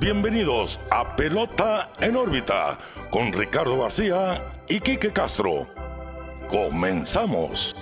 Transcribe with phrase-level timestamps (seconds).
[0.00, 2.78] bienvenidos a Pelota en órbita
[3.10, 5.68] con Ricardo García y Quique Castro.
[6.48, 7.76] Comenzamos.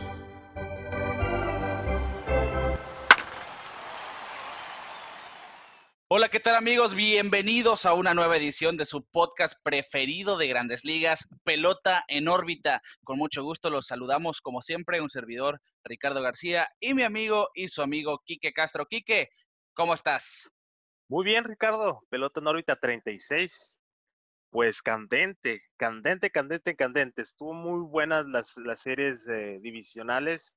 [6.09, 6.95] Hola, ¿qué tal amigos?
[6.97, 12.83] Bienvenidos a una nueva edición de su podcast preferido de Grandes Ligas, Pelota en órbita.
[13.05, 17.69] Con mucho gusto los saludamos como siempre, un servidor Ricardo García y mi amigo y
[17.69, 18.87] su amigo Quique Castro.
[18.87, 19.31] Quique,
[19.73, 20.51] ¿cómo estás?
[21.09, 22.03] Muy bien, Ricardo.
[22.11, 23.81] Pelota en órbita 36.
[24.51, 27.23] Pues candente, candente, candente, candente.
[27.23, 30.57] Estuvo muy buenas las, las series eh, divisionales.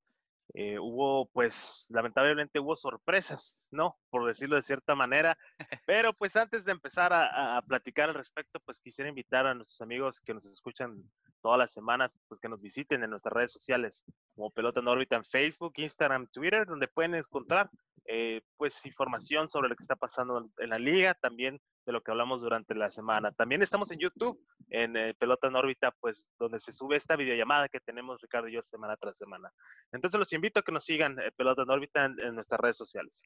[0.53, 3.97] Eh, hubo, pues, lamentablemente hubo sorpresas, ¿no?
[4.09, 5.37] Por decirlo de cierta manera.
[5.87, 9.81] Pero, pues, antes de empezar a, a, platicar al respecto, pues, quisiera invitar a nuestros
[9.81, 11.01] amigos que nos escuchan
[11.41, 14.05] todas las semanas, pues, que nos visiten en nuestras redes sociales,
[14.35, 17.69] como Pelota en órbita en Facebook, Instagram, Twitter, donde pueden encontrar
[18.05, 22.11] eh, pues información sobre lo que está pasando en la liga, también de lo que
[22.11, 23.31] hablamos durante la semana.
[23.31, 27.69] También estamos en YouTube, en eh, Pelota en órbita, pues donde se sube esta videollamada
[27.69, 29.51] que tenemos Ricardo y yo semana tras semana.
[29.91, 32.77] Entonces los invito a que nos sigan eh, Pelota en órbita en, en nuestras redes
[32.77, 33.23] sociales.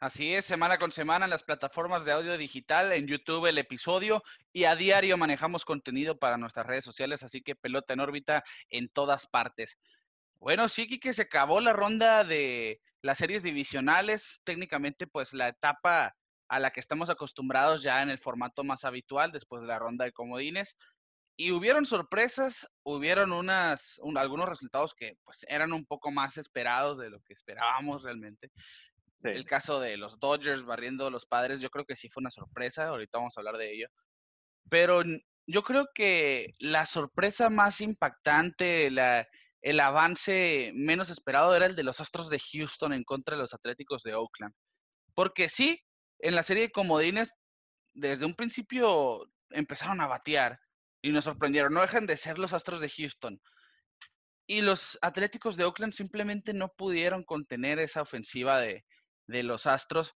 [0.00, 4.22] Así es, semana con semana en las plataformas de audio digital, en YouTube el episodio
[4.52, 8.88] y a diario manejamos contenido para nuestras redes sociales, así que pelota en órbita en
[8.90, 9.76] todas partes.
[10.38, 16.14] Bueno, sí, que se acabó la ronda de las series divisionales, técnicamente pues la etapa
[16.48, 20.04] a la que estamos acostumbrados ya en el formato más habitual después de la ronda
[20.04, 20.76] de comodines.
[21.36, 26.98] Y hubieron sorpresas, hubieron unas, un, algunos resultados que pues eran un poco más esperados
[26.98, 28.50] de lo que esperábamos realmente.
[29.18, 29.28] Sí.
[29.30, 32.30] El caso de los Dodgers barriendo a los padres, yo creo que sí fue una
[32.30, 33.88] sorpresa, ahorita vamos a hablar de ello.
[34.70, 35.02] Pero
[35.46, 39.26] yo creo que la sorpresa más impactante, la,
[39.62, 43.54] el avance menos esperado era el de los Astros de Houston en contra de los
[43.54, 44.54] Atléticos de Oakland.
[45.14, 45.82] Porque sí,
[46.20, 47.32] en la serie de comodines,
[47.94, 50.60] desde un principio empezaron a batear
[51.02, 51.72] y nos sorprendieron.
[51.72, 53.40] No dejan de ser los Astros de Houston.
[54.46, 58.84] Y los Atléticos de Oakland simplemente no pudieron contener esa ofensiva de,
[59.28, 60.14] de los Astros.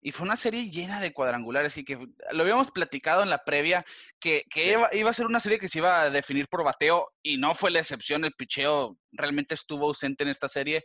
[0.00, 1.98] Y fue una serie llena de cuadrangulares y que
[2.32, 3.84] lo habíamos platicado en la previa,
[4.20, 7.08] que, que iba, iba, a ser una serie que se iba a definir por bateo
[7.22, 10.84] y no fue la excepción, el picheo realmente estuvo ausente en esta serie,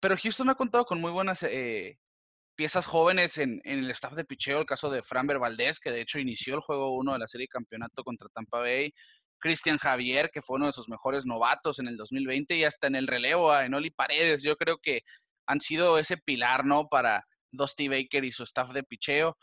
[0.00, 1.98] pero Houston ha contado con muy buenas eh,
[2.56, 6.00] piezas jóvenes en, en, el staff de picheo, el caso de Framber Valdez, que de
[6.00, 8.92] hecho inició el juego 1 de la serie de campeonato contra Tampa Bay,
[9.38, 12.96] Cristian Javier, que fue uno de sus mejores novatos en el 2020 y hasta en
[12.96, 15.02] el relevo a Enoli Paredes, yo creo que
[15.46, 16.88] han sido ese pilar, ¿no?
[16.88, 19.36] Para Dusty Baker y su staff de picheo.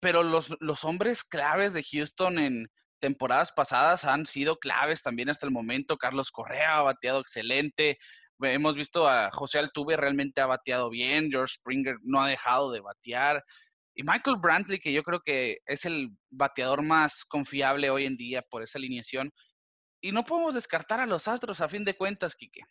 [0.00, 2.68] Pero los, los hombres claves de Houston en
[3.00, 5.96] temporadas pasadas han sido claves también hasta el momento.
[5.96, 7.98] Carlos Correa ha bateado excelente.
[8.40, 11.30] Hemos visto a José Altuve realmente ha bateado bien.
[11.30, 13.44] George Springer no ha dejado de batear.
[13.94, 18.42] Y Michael Brantley, que yo creo que es el bateador más confiable hoy en día
[18.42, 19.32] por esa alineación.
[20.00, 22.62] Y no podemos descartar a los Astros a fin de cuentas, Quique.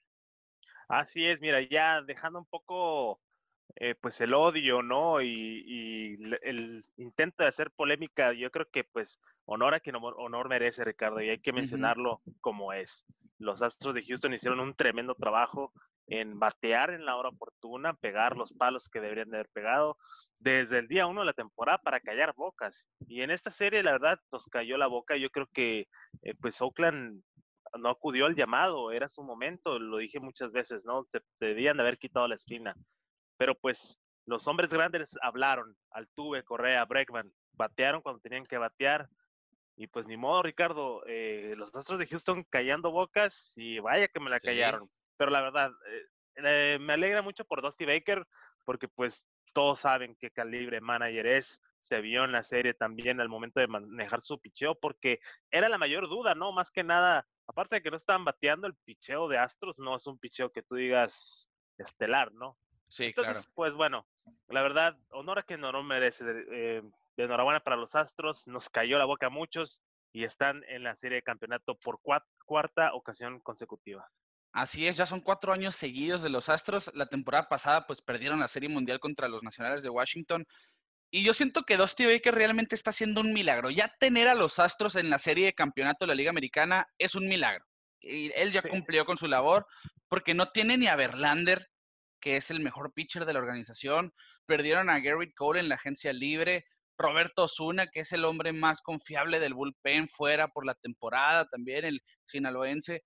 [1.00, 3.20] Así es, mira, ya dejando un poco
[3.78, 5.22] eh, pues el odio, ¿no?
[5.22, 10.50] Y, y, el intento de hacer polémica, yo creo que pues honor a quien honor
[10.50, 12.36] merece, Ricardo, y hay que mencionarlo uh -huh.
[12.42, 13.06] como es.
[13.40, 15.74] Los Astros de Houston hicieron un tremendo trabajo
[16.06, 19.98] en batear en la hora oportuna, pegar los palos que deberían de haber pegado
[20.40, 22.88] desde el día uno de la temporada para callar bocas.
[23.08, 25.18] Y en esta serie, la verdad, nos cayó la boca.
[25.18, 25.88] Yo creo que
[26.22, 27.24] eh, pues Oakland
[27.78, 31.06] no acudió al llamado, era su momento, lo dije muchas veces, ¿no?
[31.10, 32.76] Se debían de haber quitado la espina
[33.38, 39.10] pero pues los hombres grandes hablaron, Altuve, Correa, Bregman, batearon cuando tenían que batear,
[39.76, 44.20] y pues ni modo, Ricardo, eh, los Astros de Houston callando bocas, y vaya que
[44.20, 44.48] me la sí.
[44.48, 46.06] callaron, pero la verdad, eh,
[46.46, 48.26] eh, me alegra mucho por Dusty Baker,
[48.64, 53.28] porque pues todos saben qué calibre manager es, se vio en la serie también al
[53.30, 55.20] momento de manejar su picheo, porque
[55.52, 56.54] era la mayor duda, ¿no?
[56.54, 60.08] Más que nada, aparte de que no estaban bateando, el picheo de Astros no es
[60.08, 62.58] un picheo que tú digas estelar, ¿no?
[62.88, 63.52] Sí, Entonces, claro.
[63.56, 64.08] pues bueno,
[64.48, 66.24] la verdad, honor a quien no merece.
[66.52, 66.84] Eh,
[67.18, 69.82] enhorabuena para los Astros, nos cayó la boca a muchos
[70.14, 72.00] y están en la serie de campeonato por
[72.46, 74.08] cuarta ocasión consecutiva.
[74.52, 76.92] Así es, ya son cuatro años seguidos de los Astros.
[76.94, 80.46] La temporada pasada, pues perdieron la Serie Mundial contra los Nacionales de Washington.
[81.16, 83.70] Y yo siento que Dusty Baker realmente está haciendo un milagro.
[83.70, 87.14] Ya tener a los Astros en la serie de campeonato de la Liga Americana es
[87.14, 87.64] un milagro.
[88.02, 88.70] Y él ya sí.
[88.70, 89.68] cumplió con su labor
[90.10, 91.70] porque no tiene ni a Verlander,
[92.20, 94.12] que es el mejor pitcher de la organización.
[94.48, 96.66] Perdieron a Garrett Cole en la agencia libre.
[96.98, 101.86] Roberto Osuna, que es el hombre más confiable del bullpen, fuera por la temporada, también
[101.86, 103.04] el sinaloense.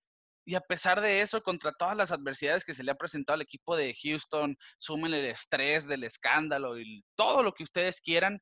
[0.48, 3.42] Y a pesar de eso, contra todas las adversidades que se le ha presentado al
[3.42, 8.42] equipo de Houston, sumen el estrés del escándalo y todo lo que ustedes quieran,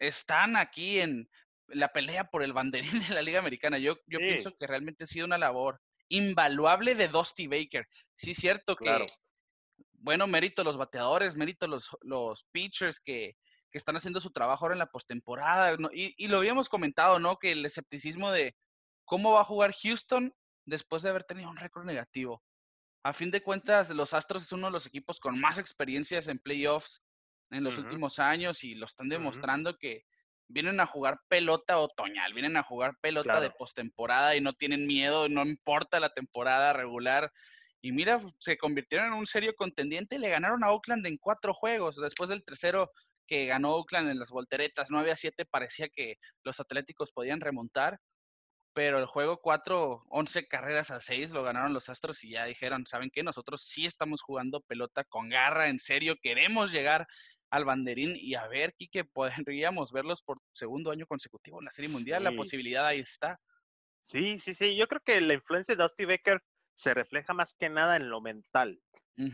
[0.00, 1.30] están aquí en
[1.68, 3.78] la pelea por el banderín de la Liga Americana.
[3.78, 7.86] Yo, yo pienso que realmente ha sido una labor invaluable de Dusty Baker.
[8.16, 9.06] Sí, cierto que,
[9.92, 13.36] bueno, mérito los bateadores, mérito los, los pitchers que,
[13.70, 15.76] que están haciendo su trabajo ahora en la postemporada.
[15.92, 17.38] Y, y, lo habíamos comentado, ¿no?
[17.38, 18.56] Que el escepticismo de
[19.04, 20.34] cómo va a jugar Houston
[20.70, 22.42] después de haber tenido un récord negativo.
[23.02, 26.38] A fin de cuentas, los Astros es uno de los equipos con más experiencias en
[26.38, 27.02] playoffs
[27.50, 30.04] en los últimos años y lo están demostrando que
[30.48, 35.28] vienen a jugar pelota otoñal, vienen a jugar pelota de postemporada y no tienen miedo,
[35.28, 37.32] no importa la temporada regular.
[37.80, 41.54] Y mira, se convirtieron en un serio contendiente y le ganaron a Oakland en cuatro
[41.54, 41.96] juegos.
[41.96, 42.92] Después del tercero
[43.26, 47.98] que ganó Oakland en las volteretas, 9 a 7, parecía que los Atléticos podían remontar
[48.72, 52.86] pero el juego 4, 11 carreras a 6 lo ganaron los Astros y ya dijeron,
[52.86, 53.22] ¿saben qué?
[53.22, 57.06] Nosotros sí estamos jugando pelota con garra, en serio, queremos llegar
[57.50, 61.90] al banderín y a ver, Quique, podríamos verlos por segundo año consecutivo en la Serie
[61.90, 63.40] Mundial, la posibilidad ahí está.
[63.98, 66.40] Sí, sí, sí, yo creo que la influencia de Dusty Baker
[66.74, 68.80] se refleja más que nada en lo mental,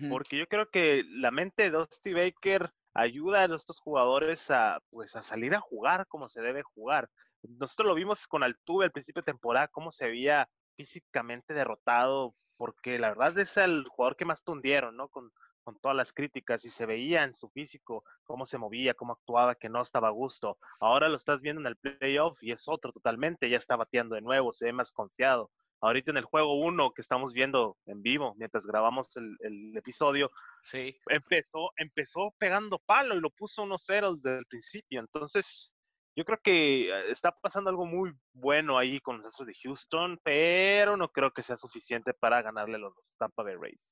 [0.08, 5.14] porque yo creo que la mente de Dusty Baker ayuda a estos jugadores a, pues,
[5.14, 7.10] a salir a jugar como se debe jugar.
[7.42, 12.98] Nosotros lo vimos con Altuve al principio de temporada, cómo se veía físicamente derrotado, porque
[12.98, 15.08] la verdad es el jugador que más tundieron, ¿no?
[15.08, 15.30] Con,
[15.66, 19.56] con todas las críticas y se veía en su físico cómo se movía, cómo actuaba,
[19.56, 20.58] que no estaba a gusto.
[20.78, 24.22] Ahora lo estás viendo en el playoff y es otro totalmente, ya está bateando de
[24.22, 25.50] nuevo, se ve más confiado.
[25.80, 30.30] Ahorita en el juego 1 que estamos viendo en vivo mientras grabamos el, el episodio,
[30.62, 30.96] sí.
[31.08, 35.00] empezó, empezó pegando palo y lo puso unos ceros desde el principio.
[35.00, 35.75] Entonces,
[36.16, 40.18] yo creo que eh, está pasando algo muy bueno ahí con los Astros de Houston,
[40.24, 43.86] pero no creo que sea suficiente para ganarle los Tampa Bay Rays.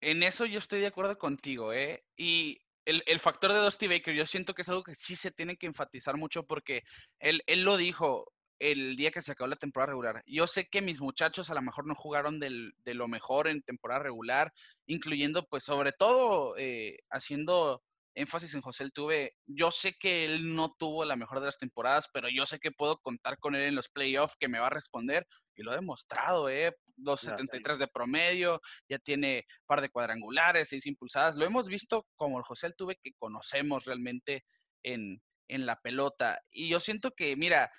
[0.00, 2.04] En eso yo estoy de acuerdo contigo, ¿eh?
[2.16, 5.30] Y el, el, factor de Dusty Baker, yo siento que es algo que sí se
[5.30, 6.82] tiene que enfatizar mucho porque
[7.20, 10.22] él, él lo dijo el día que se acabó la temporada regular.
[10.24, 13.62] Yo sé que mis muchachos a lo mejor no jugaron del, de lo mejor en
[13.62, 14.52] temporada regular,
[14.86, 17.82] incluyendo pues sobre todo eh, haciendo
[18.14, 19.34] énfasis en José Tuve.
[19.46, 22.70] Yo sé que él no tuvo la mejor de las temporadas, pero yo sé que
[22.70, 25.76] puedo contar con él en los playoffs, que me va a responder, y lo ha
[25.76, 26.74] demostrado, ¿eh?
[26.96, 31.36] 2.73 de promedio, ya tiene par de cuadrangulares, seis impulsadas.
[31.36, 34.44] Lo hemos visto como el José Tuve que conocemos realmente
[34.82, 36.40] en, en la pelota.
[36.50, 37.70] Y yo siento que, mira,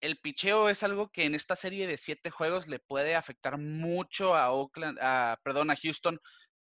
[0.00, 4.34] el picheo es algo que en esta serie de siete juegos le puede afectar mucho
[4.34, 6.18] a Oakland, a, perdón, a Houston,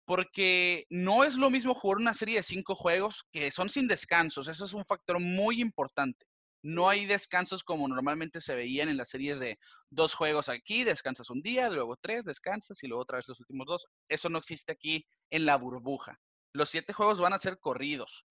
[0.10, 4.48] porque no es lo mismo jugar una serie de cinco juegos que son sin descansos.
[4.48, 6.26] Eso es un factor muy importante.
[6.64, 9.60] No hay descansos como normalmente se veían en las series de
[9.92, 13.68] dos juegos aquí, descansas un día, luego tres, descansas y luego otra vez los últimos
[13.68, 13.86] dos.
[14.08, 16.20] Eso no existe aquí en la burbuja.
[16.54, 18.26] Los siete juegos van a ser corridos.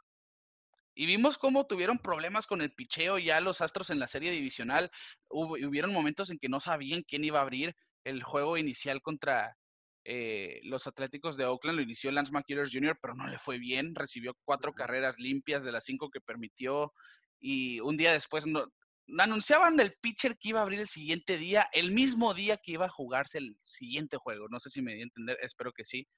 [0.96, 4.90] Y vimos cómo tuvieron problemas con el picheo ya los Astros en la serie divisional.
[5.28, 9.56] hubieron momentos en que no sabían quién iba a abrir el juego inicial contra,
[10.10, 13.94] eh, los Atléticos de Oakland lo inició Lance McCullers Jr., pero no le fue bien.
[13.94, 16.94] Recibió cuatro carreras limpias de las cinco que permitió.
[17.38, 18.64] Y un día después no,
[19.18, 22.86] anunciaban el pitcher que iba a abrir el siguiente día, el mismo día que iba
[22.86, 24.46] a jugarse el siguiente juego.
[24.48, 26.08] No sé si me di a entender, espero que sí.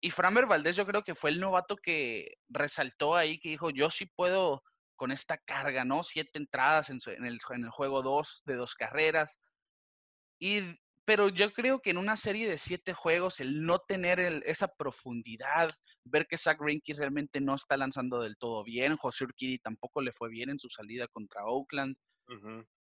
[0.00, 3.88] Y Framer Valdés yo creo que fue el novato que resaltó ahí, que dijo, yo
[3.88, 4.64] sí puedo
[4.96, 6.02] con esta carga, ¿no?
[6.02, 9.38] Siete entradas en, el, en el juego dos de dos carreras.
[10.40, 14.68] Y pero yo creo que en una serie de siete juegos, el no tener esa
[14.68, 15.70] profundidad,
[16.04, 20.12] ver que Zach Greinke realmente no está lanzando del todo bien, José Urquidi tampoco le
[20.12, 21.96] fue bien en su salida contra Oakland.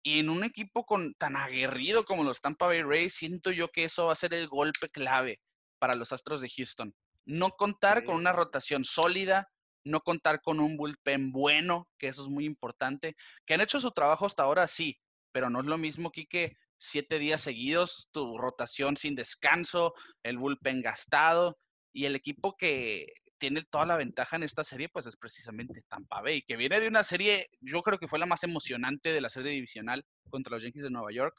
[0.04, 3.84] Y en un equipo con, tan aguerrido como los Tampa Bay Rays, siento yo que
[3.84, 5.40] eso va a ser el golpe clave
[5.78, 6.92] para los Astros de Houston.
[7.24, 9.48] No contar con una rotación sólida,
[9.84, 13.14] no contar con un bullpen bueno, que eso es muy importante.
[13.46, 14.98] Que han hecho su trabajo hasta ahora, sí,
[15.32, 20.82] pero no es lo mismo, que siete días seguidos, tu rotación sin descanso, el bullpen
[20.82, 21.56] gastado
[21.92, 23.06] y el equipo que
[23.38, 26.88] tiene toda la ventaja en esta serie, pues es precisamente Tampa Bay, que viene de
[26.88, 30.62] una serie, yo creo que fue la más emocionante de la serie divisional contra los
[30.64, 31.36] Yankees de Nueva York,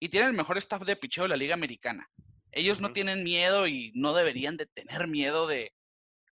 [0.00, 2.08] y tiene el mejor staff de picheo de la Liga Americana.
[2.52, 5.72] Ellos no tienen miedo y no deberían de tener miedo de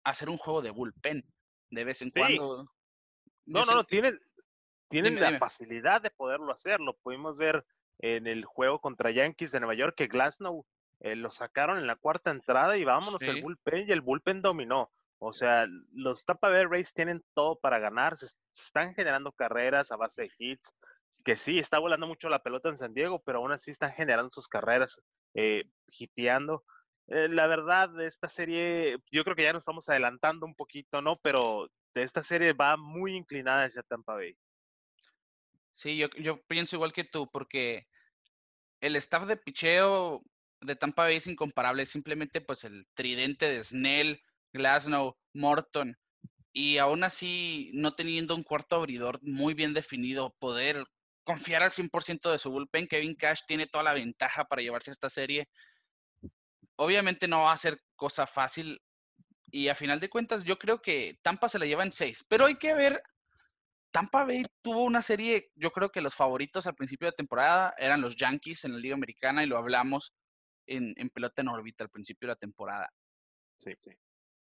[0.05, 1.23] hacer un juego de bullpen
[1.71, 2.64] de vez en cuando.
[3.45, 4.19] No, no, no, tienen,
[4.88, 6.81] tienen la facilidad de poderlo hacer.
[6.81, 7.64] Lo pudimos ver
[7.99, 10.64] en el juego contra Yankees de Nueva York, que Glasnow
[11.00, 14.90] eh, lo sacaron en la cuarta entrada y vámonos el bullpen y el bullpen dominó.
[15.21, 19.97] O sea, los Tampa Bay Rays tienen todo para ganar, se están generando carreras a
[19.97, 20.73] base de hits,
[21.25, 24.31] que sí, está volando mucho la pelota en San Diego, pero aún así están generando
[24.31, 25.00] sus carreras,
[25.35, 26.64] eh, hiteando.
[27.09, 31.17] Eh, la verdad, esta serie, yo creo que ya nos estamos adelantando un poquito, ¿no?
[31.17, 34.37] Pero esta serie va muy inclinada hacia Tampa Bay.
[35.78, 37.87] Sí, yo, pienso igual que tú, porque
[38.80, 40.25] el staff de picheo
[40.61, 44.20] de Tampa Bay es incomparable, simplemente pues el tridente de Snell,
[44.52, 45.97] Glasnow, Morton,
[46.52, 50.85] y aún así no teniendo un cuarto abridor muy bien definido, poder
[51.23, 54.94] confiar al 100% de su bullpen, Kevin Cash tiene toda la ventaja para llevarse a
[54.94, 55.49] esta serie.
[56.75, 58.82] Obviamente no va a ser cosa fácil
[59.52, 62.47] y a final de cuentas yo creo que Tampa se la lleva en seis, pero
[62.47, 63.00] hay que ver
[63.90, 68.00] Tampa Bay tuvo una serie, yo creo que los favoritos al principio de temporada eran
[68.00, 70.12] los Yankees en la Liga Americana y lo hablamos
[70.66, 72.92] en, pelota en órbita al principio de la temporada.
[73.57, 73.90] Sí, sí.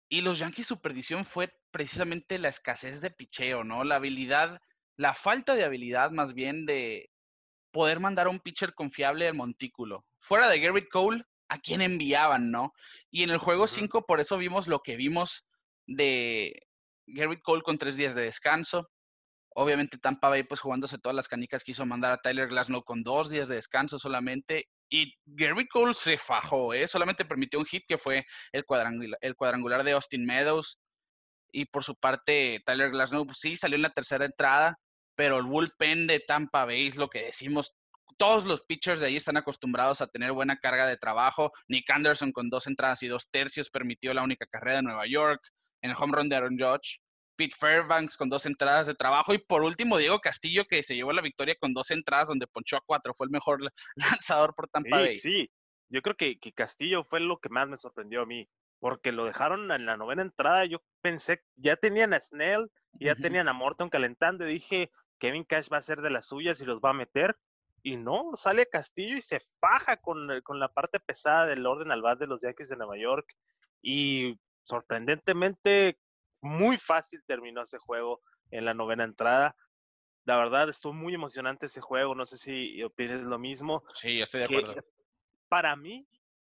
[0.10, 3.84] Y los Yankees su perdición fue precisamente la escasez de picheo, ¿no?
[3.84, 4.60] La habilidad,
[4.98, 7.10] la falta de habilidad más bien de
[7.72, 10.06] poder mandar a un pitcher confiable al montículo.
[10.20, 12.74] Fuera de Garrett Cole, ¿a quién enviaban, no?
[13.12, 15.46] Y en el juego 5 por eso vimos lo que vimos
[15.86, 16.68] de
[17.08, 18.90] Garrett Cole con tres días de descanso,
[19.60, 23.30] Obviamente Tampa Bay, pues jugándose todas las canicas, quiso mandar a Tyler Glasnow con dos
[23.30, 24.70] días de descanso solamente.
[24.90, 26.88] Y Gary Cole se fajó, ¿eh?
[26.88, 30.80] Solamente permitió un hit que fue el cuadrangular, de Austin Meadows.
[31.52, 34.80] Y por su parte, Tyler Glasnow pues, sí salió en la tercera entrada,
[35.18, 37.76] pero el bullpen de Tampa Bay es lo que decimos.
[38.18, 41.52] Todos los pitchers de ahí están acostumbrados a tener buena carga de trabajo.
[41.68, 45.42] Nick Anderson con dos entradas y dos tercios permitió la única carrera de Nueva York.
[45.82, 47.00] En el home run de Aaron Judge,
[47.40, 51.14] Pete Fairbanks con dos entradas de trabajo y por último Diego Castillo que se llevó
[51.14, 53.62] la victoria con dos entradas donde ponchó a cuatro, fue el mejor
[53.96, 55.14] lanzador por Tampa sí, Bay.
[55.14, 55.52] Sí,
[55.88, 59.72] yo creo que, Castillo fue lo que más me sorprendió a mí, porque lo dejaron
[59.72, 62.70] en la novena entrada, yo pensé, ya tenían a Snell,
[63.00, 66.60] ya tenían a Morton calentando y dije, Kevin Cash va a ser de las suyas
[66.60, 67.38] y los va a meter.
[67.84, 72.20] Y no, sale Castillo y se faja con, con la parte pesada del orden al
[72.20, 73.34] de los Yankees de Nueva York.
[73.82, 75.98] Y sorprendentemente
[76.42, 79.56] muy fácil terminó ese juego en la novena entrada.
[80.26, 82.16] La verdad, estuvo muy emocionante ese juego.
[82.16, 83.84] No sé si opinas lo mismo.
[83.96, 84.76] Sí, estoy de acuerdo.
[85.48, 86.08] Para mí,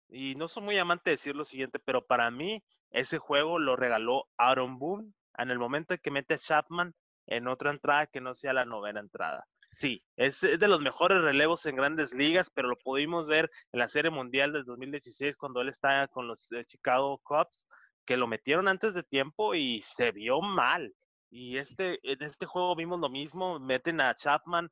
[0.09, 3.75] y no soy muy amante de decir lo siguiente, pero para mí, ese juego lo
[3.75, 6.93] regaló Aaron Boone en el momento en que mete a Chapman
[7.25, 9.47] en otra entrada que no sea la novena entrada.
[9.71, 13.87] Sí, es, de los mejores relevos en grandes ligas, pero lo pudimos ver en la
[13.87, 17.67] Serie Mundial del 2016 cuando él estaba con los eh, Chicago Cubs
[18.05, 20.93] que lo metieron antes de tiempo y se vio mal.
[21.29, 24.69] Y este, en este juego vimos lo mismo, meten a Chapman,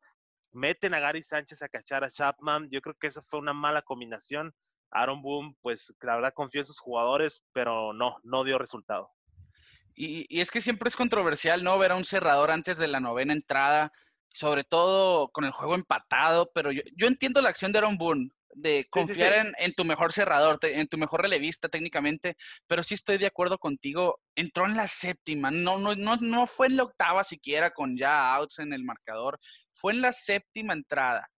[0.51, 2.69] meten a Gary Sánchez a cachar a Chapman.
[2.69, 4.53] Yo creo que esa fue una mala combinación.
[4.91, 9.09] Aaron Boone, pues la verdad confió en sus jugadores, pero no, no dio resultado.
[9.95, 11.77] Y, y, es que siempre es controversial, ¿no?
[11.77, 13.91] Ver a un cerrador antes de la novena entrada,
[14.29, 18.31] sobre todo con el juego empatado, pero yo, yo entiendo la acción de Aaron Boone
[18.53, 22.36] de confiar En, tu mejor cerrador, en tu mejor relevista técnicamente,
[22.67, 26.67] pero sí estoy de acuerdo contigo, entró en la séptima, no, no, no, no fue
[26.67, 29.39] en la octava siquiera con ya outs en el marcador,
[29.74, 31.29] fue en la séptima entrada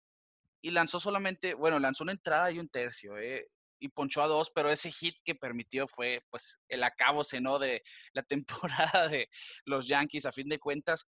[0.62, 3.48] y lanzó solamente, bueno, lanzó una entrada y un tercio, eh,
[3.82, 7.58] y ponchó a dos, pero ese hit que permitió fue pues el acabo, ¿no?
[7.58, 9.28] De la temporada de
[9.64, 11.04] los Yankees a fin de cuentas.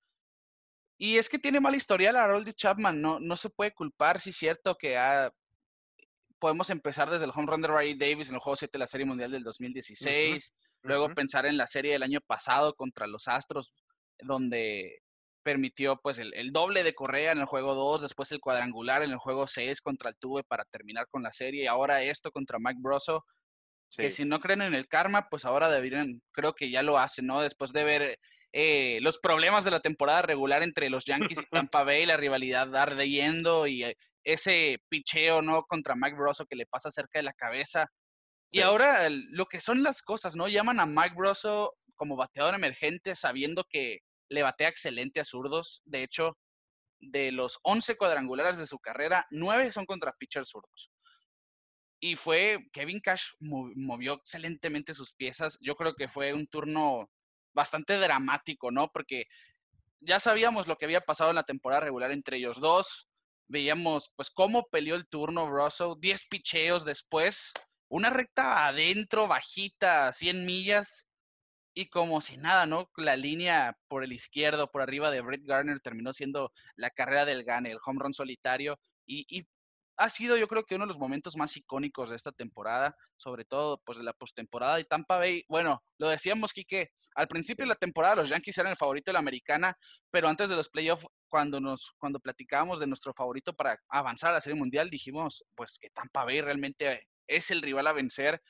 [0.99, 4.31] Y es que tiene mala historial a Harold Chapman, no, no se puede culpar, sí
[4.31, 5.31] es cierto que ha
[6.45, 8.87] podemos empezar desde el home run de Ray Davis en el juego 7 de la
[8.87, 13.73] Serie Mundial del 2016, luego pensar en la serie del año pasado contra los Astros,
[14.19, 15.01] donde
[15.43, 19.17] permitió pues el, doble de Correa en el juego 2, después el cuadrangular en el
[19.17, 22.81] juego 6 contra el Tuve para terminar con la serie, y ahora esto contra Mike
[22.83, 23.25] Brosso,
[23.97, 27.25] que si no creen en el karma, pues ahora deberían, creo que ya lo hacen,
[27.27, 27.41] ¿no?
[27.41, 28.19] Después de ver
[28.53, 32.77] eh, los problemas de la temporada regular entre los Yankees y Tampa Bay, la rivalidad
[32.77, 35.65] ardiendo y eh, ese picheo, ¿no?
[35.65, 37.91] Contra Mike Brosso que le pasa cerca de la cabeza.
[38.51, 40.49] Y ahora lo que son las cosas, ¿no?
[40.49, 44.01] Llaman a Mike Brosso como bateador emergente sabiendo que
[44.31, 45.83] le batea excelente a zurdos.
[45.85, 46.39] De hecho,
[47.01, 50.91] de los 11 cuadrangulares de su carrera, 9 son contra pitchers zurdos.
[52.01, 55.59] Y fue, Kevin Cash movió excelentemente sus piezas.
[55.61, 57.11] Yo creo que fue un turno
[57.55, 58.89] bastante dramático, ¿no?
[58.93, 59.25] Porque
[60.01, 63.09] ya sabíamos lo que había pasado en la temporada regular entre ellos dos
[63.49, 67.53] veíamos pues cómo peleó el turno Russell, 10 picheos después,
[67.89, 71.07] una recta adentro, bajita, 100 millas,
[71.75, 72.91] y como si nada, ¿no?
[72.97, 77.45] La línea por el izquierdo, por arriba de Brett Garner, terminó siendo la carrera del
[77.45, 79.47] Gane, el home run solitario, y, y
[79.97, 83.45] ha sido yo creo que uno de los momentos más icónicos de esta temporada, sobre
[83.45, 87.69] todo pues de la postemporada y Tampa Bay, bueno, lo decíamos Quique, al principio de
[87.69, 89.77] la temporada los Yankees eran el favorito de la americana,
[90.11, 94.35] pero antes de los playoffs, cuando nos cuando platicábamos de nuestro favorito para avanzar a
[94.35, 98.43] la Serie Mundial, dijimos pues que Tampa Bay realmente es el rival a vencer.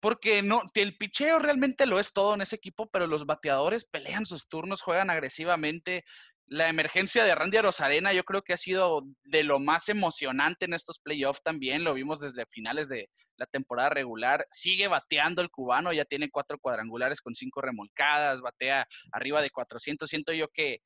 [0.00, 4.26] porque no, el picheo realmente lo es todo en ese equipo, pero los bateadores pelean
[4.26, 6.04] sus turnos, juegan agresivamente.
[6.46, 10.74] La emergencia de Randy Rosarena yo creo que ha sido de lo más emocionante en
[10.74, 14.46] estos playoffs también, lo vimos desde finales de la temporada regular.
[14.50, 20.08] Sigue bateando el cubano, ya tiene cuatro cuadrangulares con cinco remolcadas, batea arriba de 400.
[20.08, 20.80] Siento yo que,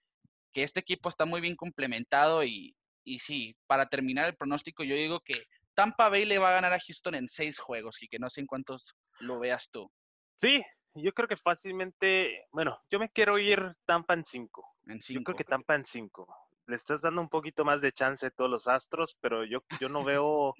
[0.52, 4.94] que este equipo está muy bien complementado y, y sí, para terminar el pronóstico, yo
[4.94, 5.44] digo que
[5.74, 8.40] Tampa Bay le va a ganar a Houston en seis juegos y que no sé
[8.40, 9.90] en cuántos lo veas tú.
[10.36, 10.62] Sí,
[10.94, 14.75] yo creo que fácilmente, bueno, yo me quiero ir Tampa en cinco.
[14.86, 15.20] En cinco.
[15.20, 16.28] Yo creo que Tampa en cinco.
[16.66, 19.88] Le estás dando un poquito más de chance a todos los astros, pero yo, yo
[19.88, 20.54] no veo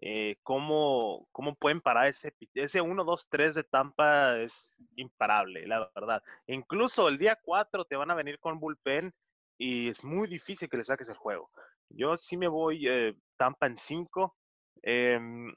[0.00, 5.90] eh, cómo, cómo pueden parar ese, ese 1, 2, 3 de Tampa es imparable, la
[5.94, 6.22] verdad.
[6.46, 9.14] Incluso el día 4 te van a venir con bullpen
[9.56, 11.50] y es muy difícil que le saques el juego.
[11.88, 14.36] Yo sí me voy eh, Tampa en 5.
[14.82, 15.54] Em,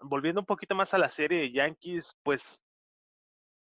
[0.00, 2.64] volviendo un poquito más a la serie de Yankees, pues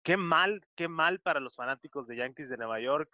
[0.03, 3.11] qué mal, qué mal para los fanáticos de Yankees de Nueva York.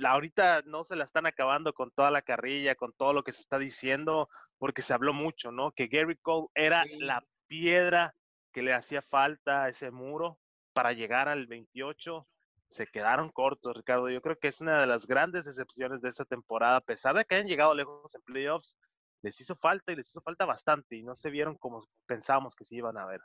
[0.00, 3.32] La, ahorita no se la están acabando con toda la carrilla, con todo lo que
[3.32, 4.28] se está diciendo,
[4.58, 5.72] porque se habló mucho, ¿no?
[5.72, 8.14] Que Gary Cole era la piedra
[8.52, 10.38] que le hacía falta a ese muro
[10.72, 12.26] para llegar al 28.
[12.68, 14.08] Se quedaron cortos, Ricardo.
[14.08, 17.24] Yo creo que es una de las grandes decepciones de esta temporada, a pesar de
[17.24, 18.78] que hayan llegado lejos en playoffs
[19.22, 22.64] les hizo falta y les hizo falta bastante y no se vieron como pensábamos que
[22.64, 23.20] se iban a ver.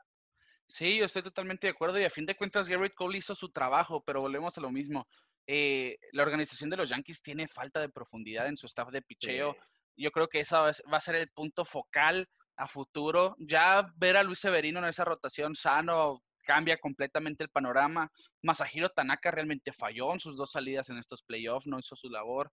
[0.67, 3.51] Sí, yo estoy totalmente de acuerdo y a fin de cuentas Garrett Cole hizo su
[3.51, 5.07] trabajo, pero volvemos a lo mismo.
[5.47, 9.55] Eh, la organización de los Yankees tiene falta de profundidad en su staff de picheo.
[9.97, 13.35] Yo creo que esa va a ser el punto focal a futuro.
[13.39, 18.11] Ya ver a Luis Severino en esa rotación sano cambia completamente el panorama.
[18.41, 22.51] Masahiro Tanaka realmente falló en sus dos salidas en estos playoffs, no hizo su labor.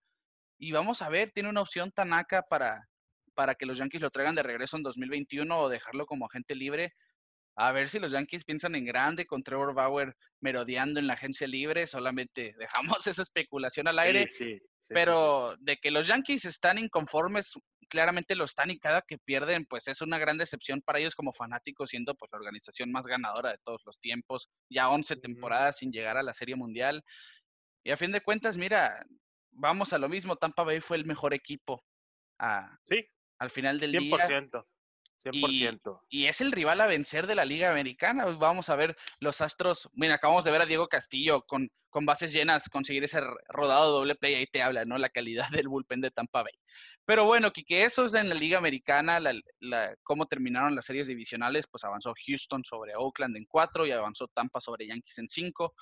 [0.59, 2.89] Y vamos a ver, tiene una opción Tanaka para,
[3.35, 6.95] para que los Yankees lo traigan de regreso en 2021 o dejarlo como agente libre.
[7.57, 11.47] A ver si los Yankees piensan en grande con Trevor Bauer merodeando en la agencia
[11.47, 11.87] libre.
[11.87, 12.55] Solamente
[12.99, 14.29] dejamos esa especulación al aire.
[14.89, 17.53] pero de que los Yankees están inconformes,
[17.89, 21.33] claramente lo están y cada que pierden, pues es una gran decepción para ellos como
[21.33, 24.49] fanáticos, siendo pues la organización más ganadora de todos los tiempos.
[24.71, 27.05] Ya 11 temporadas sin llegar a la Serie Mundial.
[27.85, 29.05] Y a fin de cuentas, mira,
[29.51, 30.37] vamos a lo mismo.
[30.37, 31.85] Tampa Bay fue el mejor equipo.
[32.39, 33.07] a sí
[33.43, 34.65] al final del 100%, día.
[35.23, 36.01] 100%.
[36.09, 38.25] Y, es el rival a vencer de la Liga Americana.
[38.27, 39.89] Vamos a ver los Astros.
[39.93, 44.15] Mira, acabamos de ver a Diego Castillo con, con bases llenas conseguir ese rodado doble
[44.15, 44.35] play.
[44.35, 44.99] Ahí te habla, ¿no?
[44.99, 46.55] La calidad del bullpen de Tampa Bay.
[47.05, 49.21] Pero bueno, que eso es en la Liga Americana.
[49.21, 51.67] La, cómo terminaron las series divisionales.
[51.67, 55.75] Pues avanzó Houston sobre Oakland en cuatro y avanzó Tampa sobre Yankees en cinco.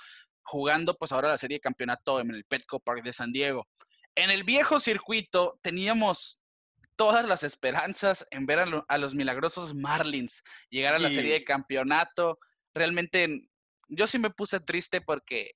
[0.42, 3.66] Jugando pues ahora la serie de campeonato en el Petco Park de San Diego.
[4.14, 6.39] En el viejo circuito teníamos
[7.00, 12.38] todas las esperanzas en ver a, los milagrosos Marlins llegar a la serie de campeonato.
[12.74, 13.48] Realmente
[13.88, 15.52] yo sí me puse triste porque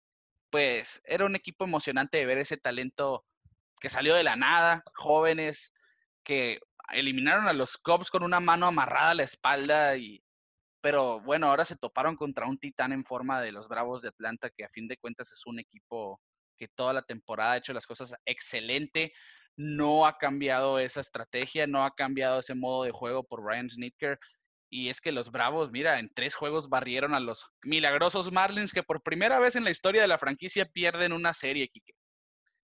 [0.48, 3.26] pues era un equipo emocionante de ver ese talento
[3.78, 5.70] que salió de la nada, jóvenes
[6.24, 6.60] que
[6.94, 10.24] eliminaron a los Cubs con una mano amarrada a la espalda y
[10.80, 14.48] pero bueno, ahora se toparon contra un titán en forma de los Bravos de Atlanta
[14.48, 16.22] que a fin de cuentas es un equipo
[16.56, 19.12] que toda la temporada ha hecho las cosas excelente
[19.56, 24.18] no ha cambiado esa estrategia, no ha cambiado ese modo de juego por Ryan Snitker.
[24.70, 28.82] Y es que los Bravos, mira, en tres juegos barrieron a los milagrosos Marlins que
[28.82, 31.94] por primera vez en la historia de la franquicia pierden una serie, Kike.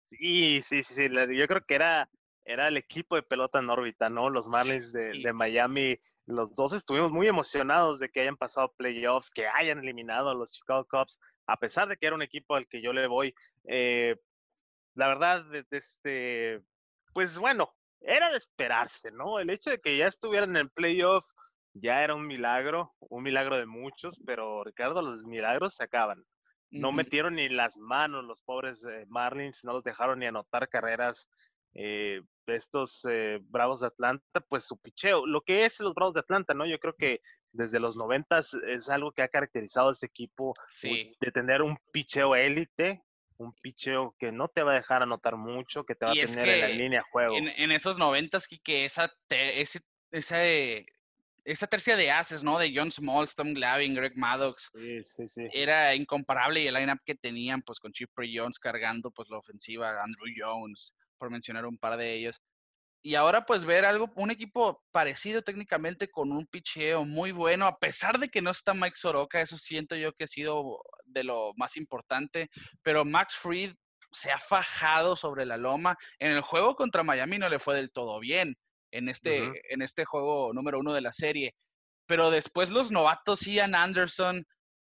[0.07, 1.09] Sí, sí, sí, sí.
[1.09, 2.11] Yo creo que era,
[2.45, 4.29] era el equipo de pelota en órbita, ¿no?
[4.29, 9.47] Los Marlins de, Miami, los dos estuvimos muy emocionados de que hayan pasado playoffs, que
[9.47, 12.83] hayan eliminado a los Chicago Cubs, a pesar de que era un equipo al que
[12.83, 13.33] yo le voy.
[13.69, 14.17] Eh,
[14.97, 16.61] la verdad, este,
[17.13, 19.39] pues bueno, era de esperarse, ¿no?
[19.39, 21.25] El hecho de que ya estuvieran en el playoff
[21.75, 26.25] ya era un milagro, un milagro de muchos, pero Ricardo, los milagros se acaban.
[26.73, 31.29] No metieron ni las manos los pobres Marlins, no los dejaron ni anotar carreras.
[31.75, 36.21] Eh, estos eh, Bravos de Atlanta, pues su picheo, lo que es los Bravos de
[36.21, 36.67] Atlanta, ¿no?
[36.67, 37.21] Yo creo que
[37.53, 42.35] desde los noventas es algo que ha caracterizado a este equipo de tener un picheo
[42.35, 43.05] élite,
[43.41, 46.49] un picheo que no te va a dejar anotar mucho, que te va a tener
[46.49, 47.37] en la línea de juego.
[47.37, 50.45] En, esos noventas, que esa, ese, esa,
[51.45, 52.59] esa tercia de haces, ¿no?
[52.59, 54.71] De John Smalls, Tom Glavine, Greg Maddox,
[55.53, 60.03] era incomparable y el lineup que tenían, pues con Chip Jones cargando pues la ofensiva,
[60.03, 62.41] Andrew Jones, por mencionar un par de ellos.
[63.03, 67.79] Y ahora pues ver algo, un equipo parecido técnicamente con un picheo muy bueno, a
[67.79, 71.53] pesar de que no está Mike Soroka, eso siento yo que ha sido de lo
[71.57, 72.51] más importante,
[72.83, 73.75] pero Max Fried
[74.13, 75.97] se ha fajado sobre la loma.
[76.19, 78.59] En el juego contra Miami no le fue del todo bien,
[78.91, 81.55] en este, en este juego número uno de la serie,
[82.07, 84.47] pero después los novatos, Ian Anderson,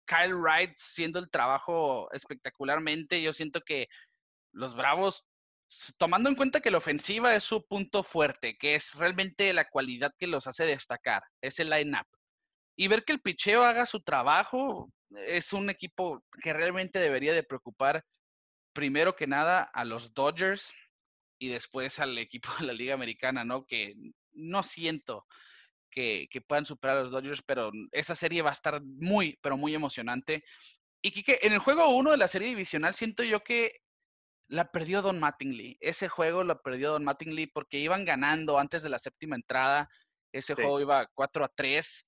[0.07, 3.89] Kyle Wright, siendo el trabajo espectacularmente, yo siento que
[4.53, 5.25] los Bravos,
[5.99, 10.13] tomando en cuenta que la ofensiva es su punto fuerte, que es realmente la cualidad
[10.19, 12.07] que los hace destacar, es el line-up.
[12.77, 17.43] Y ver que el picheo haga su trabajo, es un equipo que realmente debería de
[17.43, 18.05] preocupar
[18.73, 20.73] primero que nada a los Dodgers
[21.39, 23.65] y después al equipo de la Liga Americana, ¿no?
[23.65, 23.95] Que
[24.33, 25.27] no siento
[25.91, 29.75] que, puedan superar a los Dodgers, pero esa serie va a estar muy, pero muy
[29.75, 30.45] emocionante.
[31.03, 33.81] Y que en el juego 1 de la serie divisional siento yo que
[34.51, 35.79] la perdió Don Mattingly.
[35.81, 39.89] Ese juego lo perdió Don Mattingly porque iban ganando antes de la séptima entrada.
[40.33, 42.07] Ese juego iba 4 a 3.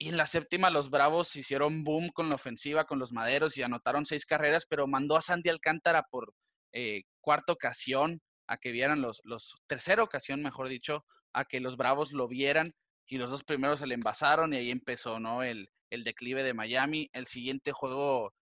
[0.00, 3.62] Y en la séptima los Bravos hicieron boom con la ofensiva, con los Maderos y
[3.62, 6.32] anotaron seis carreras, pero mandó a Sandy Alcántara por
[6.72, 11.04] eh, cuarta ocasión a que vieran los, los, tercera ocasión, mejor dicho,
[11.34, 12.74] a que los Bravos lo vieran
[13.06, 15.42] y los dos primeros se le envasaron y ahí empezó, ¿no?
[15.42, 17.10] El, el declive de Miami.
[17.12, 18.32] El siguiente juego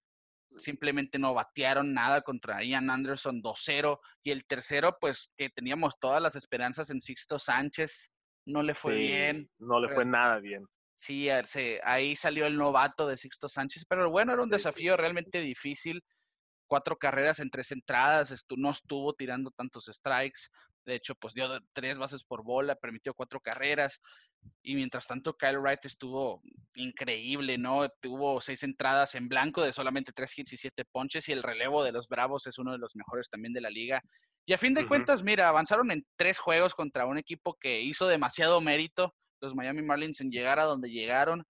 [0.48, 6.22] simplemente no batearon nada contra Ian Anderson 2-0 y el tercero, pues que teníamos todas
[6.22, 8.10] las esperanzas en Sixto Sánchez,
[8.46, 9.50] no le fue bien.
[9.58, 10.64] No le fue nada bien.
[10.94, 11.28] Sí,
[11.82, 16.02] ahí salió el novato de Sixto Sánchez, pero bueno, era un desafío realmente difícil.
[16.68, 20.42] Cuatro carreras en tres entradas, no estuvo tirando tantos strikes.
[20.86, 24.00] De hecho, pues dio tres bases por bola, permitió cuatro carreras.
[24.62, 26.40] Y mientras tanto, Kyle Wright estuvo
[26.74, 27.88] increíble, ¿no?
[28.00, 31.28] Tuvo seis entradas en blanco de solamente tres hits y siete ponches.
[31.28, 34.00] Y el relevo de los Bravos es uno de los mejores también de la liga.
[34.46, 38.06] Y a fin de cuentas, mira, avanzaron en tres juegos contra un equipo que hizo
[38.06, 41.44] demasiado mérito los Miami Marlins en llegar a donde llegaron.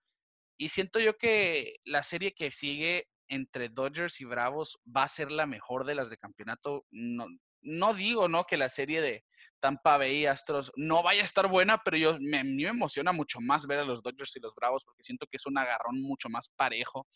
[0.58, 5.30] Y siento yo que la serie que sigue entre Dodgers y Bravos va a ser
[5.30, 6.86] la mejor de las de campeonato.
[6.90, 7.26] No,
[7.66, 8.44] no digo, ¿no?
[8.44, 9.24] Que la serie de
[9.60, 13.40] Tampa Bay y Astros no vaya a estar buena, pero yo me, me emociona mucho
[13.40, 16.28] más ver a los Dodgers y los Bravos porque siento que es un agarrón mucho
[16.28, 17.06] más parejo.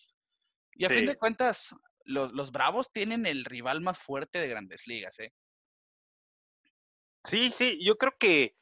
[0.75, 4.87] Y a fin de cuentas, los, los Bravos tienen el rival más fuerte de grandes
[4.87, 5.33] ligas, ¿eh?
[7.25, 8.57] Sí, sí, yo creo que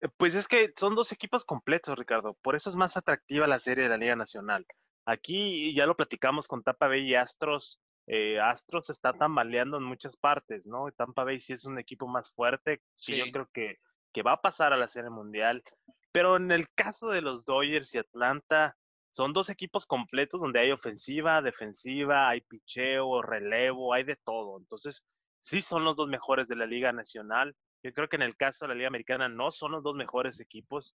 [0.00, 2.34] eh, pues es que son dos equipos completos, Ricardo.
[2.42, 4.66] Por eso es más atractiva la serie de la Liga Nacional.
[5.06, 7.80] Aquí ya lo platicamos con Tampa Bay y Astros.
[8.12, 10.90] Eh, Astros está tambaleando en muchas partes, ¿no?
[10.90, 13.78] Tampa Bay sí es un equipo más fuerte que yo creo que,
[14.12, 15.62] que va a pasar a la Serie Mundial.
[16.10, 18.76] Pero en el caso de los Dodgers y Atlanta,
[19.12, 24.58] son dos equipos completos donde hay ofensiva, defensiva, hay picheo, relevo, hay de todo.
[24.58, 25.04] Entonces,
[25.38, 27.54] sí son los dos mejores de la Liga Nacional.
[27.84, 30.40] Yo creo que en el caso de la Liga Americana no son los dos mejores
[30.40, 30.96] equipos,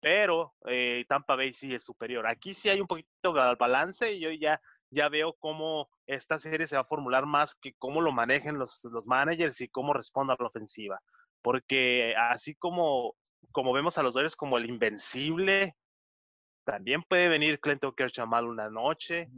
[0.00, 2.26] pero eh, Tampa Bay sí es superior.
[2.26, 4.60] Aquí sí hay un poquito de balance y yo ya,
[4.92, 8.84] ya veo cómo esta serie se va a formular más que cómo lo manejen los,
[8.84, 11.00] los managers y cómo responda a la ofensiva.
[11.40, 13.16] Porque así como,
[13.50, 15.74] como vemos a los Dodgers como el invencible,
[16.64, 19.28] también puede venir Clinton Kershaw mal una noche,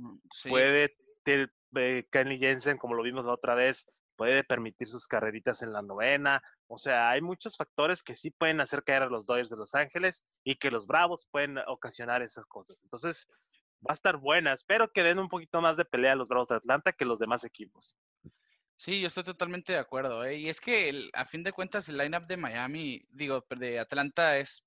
[0.48, 3.86] puede tener eh, Kenny Jensen, como lo vimos la otra vez,
[4.16, 6.42] puede permitir sus carreritas en la novena.
[6.66, 9.74] O sea, hay muchos factores que sí pueden hacer caer a los Dodgers de Los
[9.74, 12.82] Ángeles y que los Bravos pueden ocasionar esas cosas.
[12.82, 13.28] Entonces,
[13.86, 14.52] va a estar buena.
[14.52, 17.18] Espero que den un poquito más de pelea a los Bravos de Atlanta que los
[17.18, 17.96] demás equipos.
[18.76, 20.24] Sí, yo estoy totalmente de acuerdo.
[20.24, 20.36] ¿eh?
[20.36, 24.64] Y es que a fin de cuentas el lineup de Miami, digo, de Atlanta es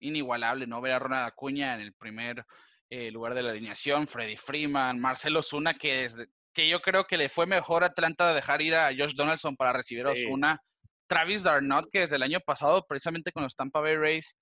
[0.00, 0.80] inigualable, ¿no?
[0.80, 2.44] Ver a Ronald Acuña en el primer
[2.90, 7.16] eh, lugar de la alineación, Freddy Freeman, Marcelo Zuna, que desde, que yo creo que
[7.16, 10.60] le fue mejor a Atlanta dejar ir a Josh Donaldson para recibir a Osuna.
[11.06, 14.36] Travis Darnot, que desde el año pasado, precisamente con los Tampa Bay Rays,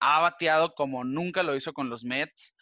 [0.00, 2.54] ha bateado como nunca lo hizo con los Mets.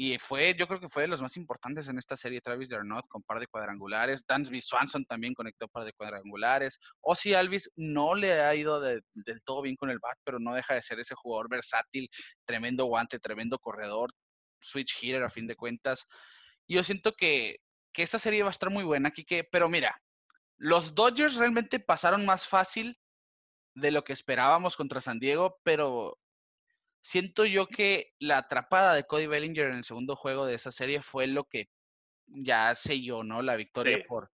[0.00, 3.08] Y fue, yo creo que fue de los más importantes en esta serie, Travis Darnot
[3.08, 4.24] con par de cuadrangulares.
[4.24, 6.78] Dansby Swanson también conectó par de cuadrangulares.
[7.00, 9.02] Ozzy Alvis no le ha ido del
[9.44, 12.08] todo bien con el bat, pero no deja de ser ese jugador versátil,
[12.44, 14.12] tremendo guante, tremendo corredor,
[14.60, 16.06] switch hitter a fin de cuentas.
[16.68, 17.56] Yo siento que
[17.92, 20.00] que esta serie va a estar muy buena, que pero mira,
[20.58, 22.96] los Dodgers realmente pasaron más fácil
[23.74, 26.20] de lo que esperábamos contra San Diego, pero
[27.08, 31.00] siento yo que la atrapada de Cody Bellinger en el segundo juego de esa serie
[31.00, 31.70] fue lo que
[32.26, 33.40] ya selló, ¿no?
[33.40, 34.30] La victoria por,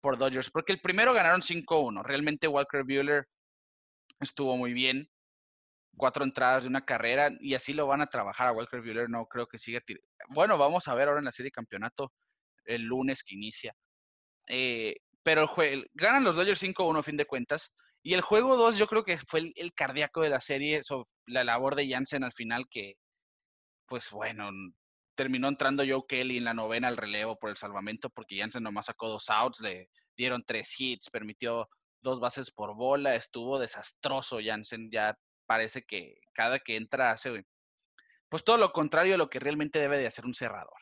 [0.00, 3.28] por Dodgers, porque el primero ganaron 5-1, realmente Walker Bueller
[4.18, 5.08] estuvo muy bien,
[5.96, 9.26] cuatro entradas de una carrera y así lo van a trabajar a Walker Bueller, no
[9.26, 9.80] creo que siga.
[10.30, 12.12] Bueno, vamos a ver ahora en la serie de campeonato
[12.64, 13.72] el lunes que inicia.
[14.48, 17.72] Eh, pero el ganan los Dodgers 5-1 a fin de cuentas.
[18.06, 21.42] Y el juego 2 yo creo que fue el, cardíaco de la serie, sobre la
[21.42, 22.94] labor de Jansen al final que,
[23.88, 24.48] pues bueno,
[25.16, 28.86] terminó entrando Joe Kelly en la novena al relevo por el salvamento porque Jansen nomás
[28.86, 31.68] sacó dos outs, le dieron tres hits, permitió
[32.00, 37.44] dos bases por bola, estuvo desastroso Jansen, ya parece que cada que entra hace
[38.28, 40.78] pues todo lo contrario a lo que realmente debe de hacer un cerrador.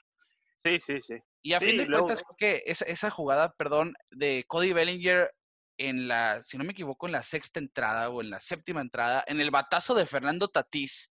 [0.63, 1.15] Sí, sí, sí.
[1.41, 5.31] Y a Sí, fin de luego- cuentas, que esa, esa jugada, perdón, de Cody Bellinger
[5.79, 9.25] en la, si no me equivoco, en la sexta entrada o en la séptima entrada,
[9.27, 11.11] en el batazo de Fernando Tatís,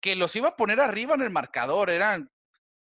[0.00, 2.30] que los iba a poner arriba en el marcador, eran,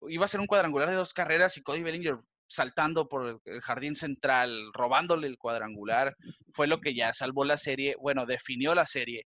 [0.08, 2.18] iba a ser un cuadrangular de dos carreras y Cody Bellinger
[2.50, 6.16] saltando por el- jardín central, robándole el cuadrangular,
[6.54, 9.26] fue lo que ya salvó la serie, bueno, definió la serie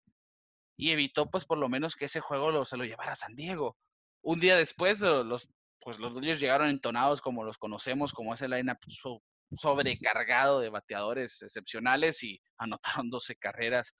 [0.76, 3.76] y evitó pues por lo menos que ese juego se lo llevara a San Diego.
[4.22, 5.48] Un día después lo- los,
[5.80, 8.78] pues los Dodgers llegaron entonados como los conocemos, como ese lineup
[9.54, 13.94] sobrecargado de bateadores excepcionales y anotaron 12 carreras.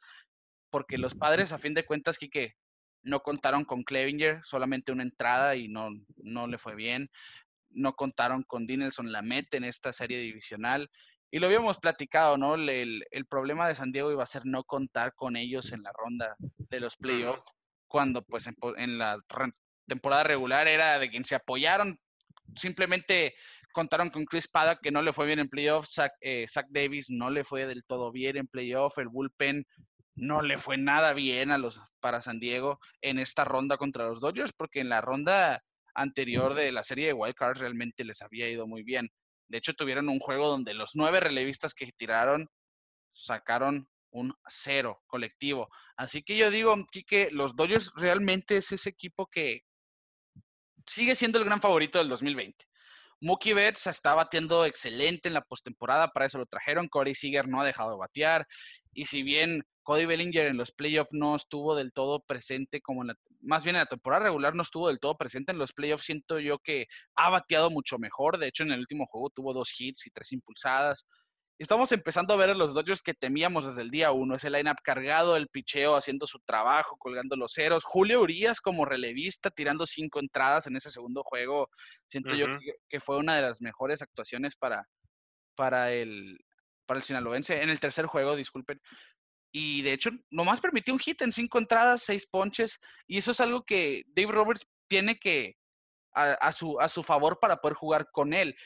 [0.70, 2.54] Porque los padres, a fin de cuentas, Quique,
[3.02, 7.10] no contaron con Clevinger, solamente una entrada y no, no le fue bien.
[7.70, 10.90] No contaron con Dinelson Lamet en esta serie divisional.
[11.30, 12.54] Y lo habíamos platicado, ¿no?
[12.54, 15.92] El, el problema de San Diego iba a ser no contar con ellos en la
[15.92, 17.50] ronda de los playoffs,
[17.88, 19.18] cuando pues en, en la
[19.86, 21.98] temporada regular era de quien se apoyaron.
[22.54, 23.34] Simplemente
[23.72, 25.94] contaron con Chris Paddock, que no le fue bien en playoffs.
[25.94, 28.98] Zach, eh, Davis no le fue del todo bien en playoff.
[28.98, 29.66] El bullpen
[30.14, 34.20] no le fue nada bien a los, para San Diego en esta ronda contra los
[34.20, 35.62] Dodgers, porque en la ronda
[35.94, 39.10] anterior de la serie de Wild Cards realmente les había ido muy bien.
[39.48, 42.48] De hecho, tuvieron un juego donde los nueve relevistas que tiraron
[43.12, 45.68] sacaron un cero colectivo.
[45.96, 49.62] Así que yo digo, que los Dodgers realmente es ese equipo que
[50.86, 52.64] sigue siendo el gran favorito del 2020.
[53.22, 56.88] Mookie Betts está batiendo excelente en la postemporada, para eso lo trajeron.
[56.88, 58.48] Corey Seager no ha dejado de batear.
[58.92, 63.08] Y si bien Cody Bellinger en los playoffs no estuvo del todo presente, como en
[63.08, 66.04] la, más bien en la temporada regular no estuvo del todo presente en los playoffs,
[66.04, 68.38] siento yo que ha bateado mucho mejor.
[68.38, 71.06] De hecho, en el último juego tuvo dos hits y tres impulsadas.
[71.62, 74.34] Estamos empezando a ver a los Dodgers que temíamos desde el día uno.
[74.34, 77.84] Ese lineup cargado, el picheo haciendo su trabajo, colgando los ceros.
[77.84, 81.70] Julio Urias como relevista, tirando cinco entradas en ese segundo juego.
[82.08, 82.46] Siento yo
[82.88, 84.88] que fue una de las mejores actuaciones para,
[85.54, 86.36] para, el,
[86.84, 87.62] para el sinaloense.
[87.62, 88.80] En el tercer juego, disculpen.
[89.52, 92.80] Y de hecho, nomás permitió un hit en cinco entradas, seis ponches.
[93.06, 95.54] Y eso es algo que Dave Roberts tiene que
[96.12, 98.56] a, a su, a su favor para poder jugar con él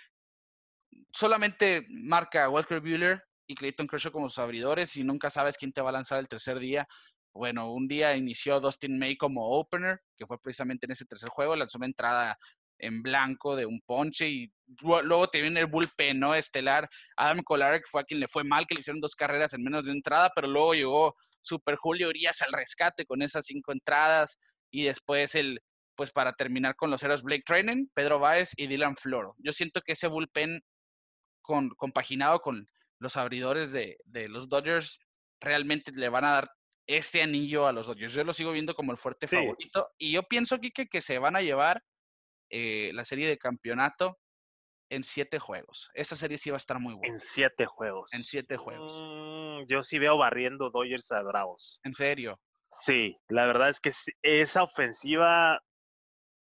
[1.16, 5.80] solamente marca Walker Buehler y Clayton Kershaw como sus abridores y nunca sabes quién te
[5.80, 6.86] va a lanzar el tercer día.
[7.34, 11.56] Bueno, un día inició Dustin May como opener, que fue precisamente en ese tercer juego,
[11.56, 12.38] lanzó una entrada
[12.78, 14.52] en blanco de un ponche y
[14.82, 16.34] lu- luego te viene el bullpen, ¿no?
[16.34, 16.88] Estelar.
[17.16, 19.84] Adam Kolarek fue a quien le fue mal, que le hicieron dos carreras en menos
[19.84, 24.38] de una entrada, pero luego llegó Super Julio Urias al rescate con esas cinco entradas
[24.70, 25.60] y después el,
[25.94, 29.34] pues para terminar con los ceros Blake Trinan, Pedro Baez y Dylan Floro.
[29.38, 30.62] Yo siento que ese bullpen
[31.46, 34.98] con, compaginado con los abridores de, de, los Dodgers,
[35.40, 36.50] realmente le van a dar
[36.86, 38.12] ese anillo a los Dodgers.
[38.12, 39.36] Yo lo sigo viendo como el fuerte Sí.
[39.36, 39.88] favorito.
[39.98, 41.82] Y yo pienso, Kike, que se van a llevar
[42.50, 44.18] eh, la serie de campeonato
[44.88, 45.90] en siete juegos.
[45.94, 47.12] Esa serie sí va a estar muy buena.
[47.12, 48.12] En siete juegos.
[48.14, 48.92] En siete juegos.
[48.96, 51.80] Mm, yo sí veo barriendo Dodgers a Bravos.
[51.82, 52.38] En serio.
[52.70, 53.90] Sí, la verdad es que
[54.22, 55.60] esa ofensiva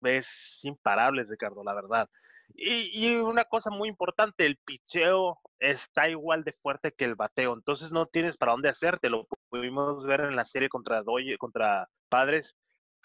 [0.03, 2.09] es imparable, Ricardo, la verdad.
[2.55, 7.91] Y, una cosa muy importante, el picheo está igual de fuerte que el bateo, entonces
[7.91, 9.11] no tienes para dónde hacerte.
[9.11, 12.57] Lo pudimos ver en la serie contra Doyle, contra Padres.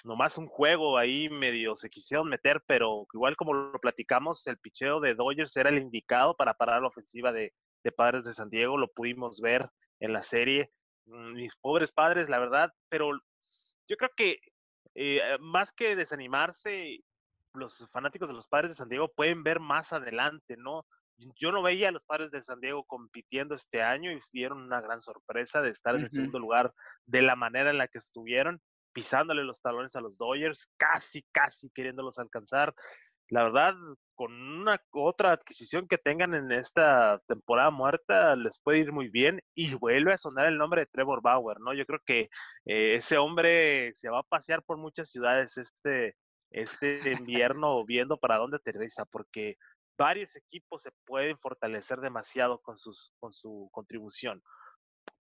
[0.04, 4.99] Nomás un juego ahí medio se quisieron meter, pero igual como lo platicamos, el picheo
[4.99, 8.78] de Dodgers era el indicado para parar la ofensiva de, de Padres de San Diego,
[8.78, 10.71] lo pudimos ver en la serie.
[11.06, 13.12] Mm, Mis pobres padres, la verdad, pero
[13.88, 14.39] yo creo que
[14.95, 17.02] eh, más que desanimarse,
[17.54, 20.86] los fanáticos de los padres de San Diego pueden ver más adelante, ¿no?
[21.36, 24.80] Yo no veía a los padres de San Diego compitiendo este año y dieron una
[24.80, 26.74] gran sorpresa de estar en el segundo lugar
[27.06, 28.62] de la manera en la que estuvieron,
[28.94, 32.74] pisándole los talones a los Dodgers, casi, casi queriéndolos alcanzar.
[33.28, 33.76] La verdad,
[34.16, 39.42] con una otra adquisición que tengan en esta temporada muerta, les puede ir muy bien
[39.54, 41.74] y vuelve a sonar el nombre de Trevor Bauer, ¿no?
[41.74, 42.30] Yo creo que
[42.66, 46.16] eh, ese hombre se va a pasear por muchas ciudades este,
[46.52, 49.58] este invierno viendo para dónde aterriza, porque
[49.98, 54.42] varios equipos se pueden fortalecer demasiado con, sus, con su contribución.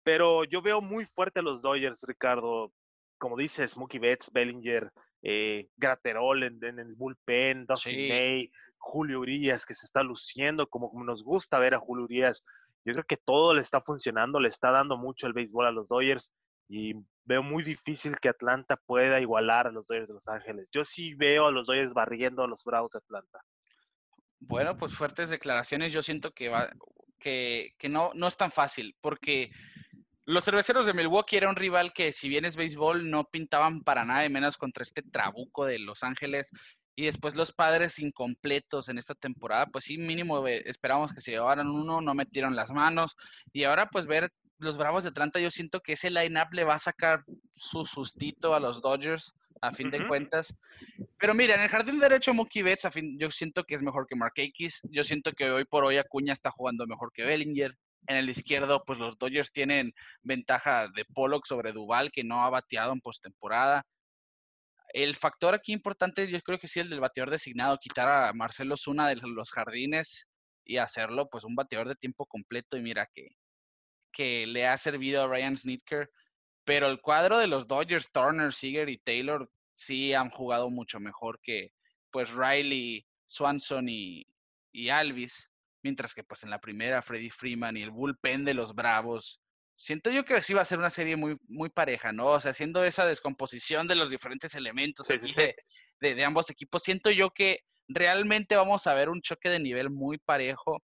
[0.04, 2.72] Pero yo veo muy fuerte a los Dodgers, Ricardo.
[3.18, 8.08] Como dices, Mookie Betts, Bellinger, eh, Graterol en, en, el bullpen, Dustin Sí.
[8.08, 12.44] May, Julio Urias, que se está luciendo como, como nos gusta ver a Julio Urias.
[12.84, 15.88] Yo creo que todo le está funcionando, le está dando mucho el béisbol a los
[15.88, 16.32] Dodgers
[16.68, 20.68] y veo muy difícil que Atlanta pueda igualar a los Dodgers de Los Ángeles.
[20.72, 23.40] Yo sí veo a los Dodgers barriendo a los Bravos de Atlanta.
[24.38, 25.92] Bueno, pues fuertes declaraciones.
[25.92, 26.70] Yo siento que va,
[27.18, 29.50] que, que no, no es tan fácil, porque
[30.28, 34.04] Los cerveceros de Milwaukee era un rival que, si bien es béisbol, no pintaban para
[34.04, 36.50] nada de menos contra este trabuco de Los Ángeles.
[36.96, 41.68] Y después los padres incompletos en esta temporada, pues sí, mínimo esperábamos que se llevaran
[41.68, 43.14] uno, no metieron las manos.
[43.52, 46.74] Y ahora, pues ver los Bravos de Atlanta, yo siento que ese line-up le va
[46.74, 50.54] a sacar su sustito a los Dodgers, a fin de cuentas.
[51.18, 54.06] Pero mira, en el jardín derecho, Mookie Betts, a fin, yo siento que es mejor
[54.06, 54.80] que Mark Akis.
[54.90, 57.74] Yo siento que hoy por hoy Acuña está jugando mejor que Bellinger.
[58.08, 59.92] En el izquierdo, pues los Dodgers tienen
[60.22, 63.84] ventaja de Pollock sobre Duval, que no ha bateado en postemporada.
[64.90, 68.76] El factor aquí importante, yo creo que sí, el del bateador designado, quitar a Marcelo
[68.76, 70.26] Zuna de los jardines
[70.64, 72.76] y hacerlo, pues, un bateador de tiempo completo.
[72.76, 73.30] Y mira que,
[74.16, 76.10] que le ha servido a Ryan Snitker.
[76.64, 81.38] Pero el cuadro de los Dodgers, Turner, Seager y Taylor, sí han jugado mucho mejor
[81.42, 81.72] que,
[82.10, 84.26] pues, Riley, Swanson y,
[84.72, 85.50] y Alvis.
[85.82, 89.40] Mientras que pues en la primera Freddy Freeman y el bullpen de los Bravos,
[89.76, 92.26] siento yo que sí va a ser una serie muy, muy pareja, ¿no?
[92.26, 95.06] O sea, haciendo esa descomposición de los diferentes elementos
[96.00, 100.18] De, ambos equipos, siento yo que realmente vamos a ver un choque de nivel muy
[100.18, 100.82] parejo.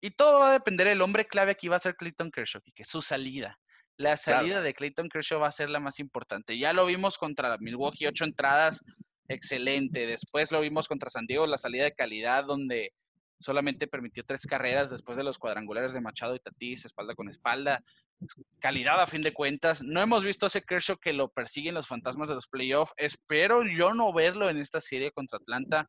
[0.00, 2.84] Y todo va a depender, el hombre clave aquí va a ser Clayton Kershaw, que
[2.84, 3.58] su salida.
[3.96, 6.56] La salida de Clayton Kershaw va a ser la más importante.
[6.56, 8.82] Ya lo vimos contra Milwaukee, ocho entradas,
[9.28, 10.06] excelente.
[10.06, 12.92] Después lo vimos contra San Diego, la salida de calidad, donde
[13.40, 17.82] solamente permitió tres carreras después de los cuadrangulares de Machado y Tatís, espalda con espalda.
[18.60, 19.82] Calidad a fin de cuentas.
[19.82, 22.92] No hemos visto ese Kershaw que lo persiguen los fantasmas de los playoffs.
[22.96, 25.86] Espero yo no verlo en esta serie contra Atlanta.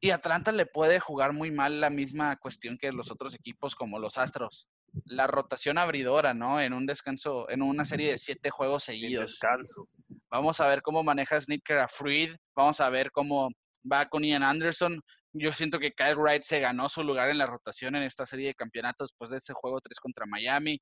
[0.00, 3.98] Y Atlanta le puede jugar muy mal la misma cuestión que los otros equipos como
[3.98, 4.68] los Astros.
[5.04, 6.60] La rotación abridora, ¿no?
[6.60, 9.32] En un descanso, en una serie de siete juegos seguidos.
[9.32, 9.88] Descanso.
[10.30, 12.36] Vamos a ver cómo maneja Snicker a Freed.
[12.54, 13.48] Vamos a ver cómo
[13.90, 15.00] va con Ian Anderson.
[15.32, 18.48] Yo siento que Kyle Wright se ganó su lugar en la rotación en esta serie
[18.48, 20.80] de campeonatos después de ese juego 3 contra Miami.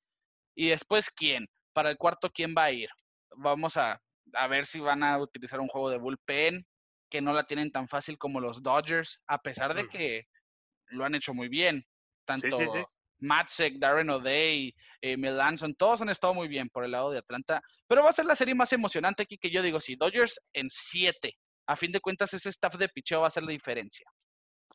[0.55, 1.46] Y después, ¿quién?
[1.72, 2.88] Para el cuarto, ¿quién va a ir?
[3.37, 4.00] Vamos a,
[4.48, 6.66] ver si van a utilizar un juego de bullpen,
[7.11, 10.27] que no la tienen tan fácil como los Dodgers, a pesar de que
[10.88, 11.85] lo han hecho muy bien.
[12.25, 17.19] Tanto sí, Darren O'Day, eh, Melanson, todos han estado muy bien por el lado de
[17.19, 17.62] Atlanta.
[17.87, 20.69] Pero va a ser la serie más emocionante aquí que yo digo, si Dodgers en
[20.69, 21.33] 7,
[21.69, 24.09] a fin de cuentas ese staff de picheo va a ser la diferencia.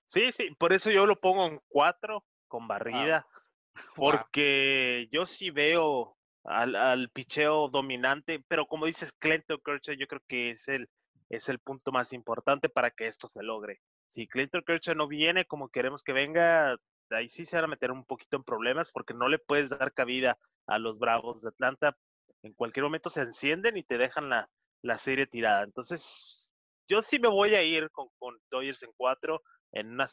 [0.05, 3.25] Sí, sí, por eso yo lo pongo en cuatro con barrida,
[3.95, 10.21] porque yo sí veo al, al, picheo dominante, pero como dices, Clinton Kershaw, yo creo
[10.27, 10.89] que es el,
[11.31, 13.79] es el punto más importante para que esto se logre.
[14.07, 16.75] Si Clinton Kershaw no viene como queremos que venga,
[17.09, 19.93] ahí sí se van a meter un poquito en problemas porque no le puedes dar
[19.93, 21.97] cabida a los Bravos de Atlanta.
[22.43, 24.49] En cualquier momento se encienden y te dejan la,
[24.81, 25.63] la serie tirada.
[25.63, 26.49] Entonces,
[26.89, 29.41] yo sí me voy a ir con, con Dodgers en cuatro
[29.71, 30.07] en una,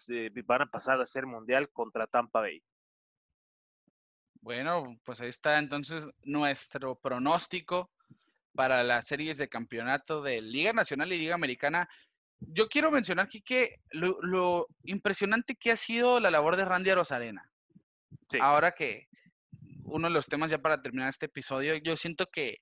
[0.44, 2.62] van a pasar a ser mundial contra Tampa Bay.
[4.40, 7.90] Bueno, pues ahí está entonces nuestro pronóstico
[8.58, 11.88] para las series de campeonato de Liga Nacional y Liga Americana.
[12.40, 17.48] Yo quiero mencionar aquí que lo, impresionante que ha sido la labor de Randy Arozarena.
[18.40, 19.06] Ahora que
[19.84, 22.56] uno de los temas ya para terminar este episodio, yo siento que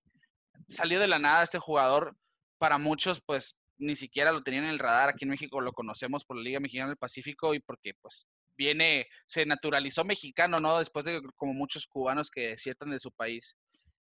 [0.68, 2.14] salió de la nada este jugador.
[2.58, 5.08] Para muchos, pues ni siquiera lo tenían en el radar.
[5.08, 9.06] Aquí en México lo conocemos por la Liga Mexicana del Pacífico y porque pues viene,
[9.24, 10.78] se naturalizó mexicano, ¿no?
[10.78, 13.56] Después de como muchos cubanos que desiertan de su país.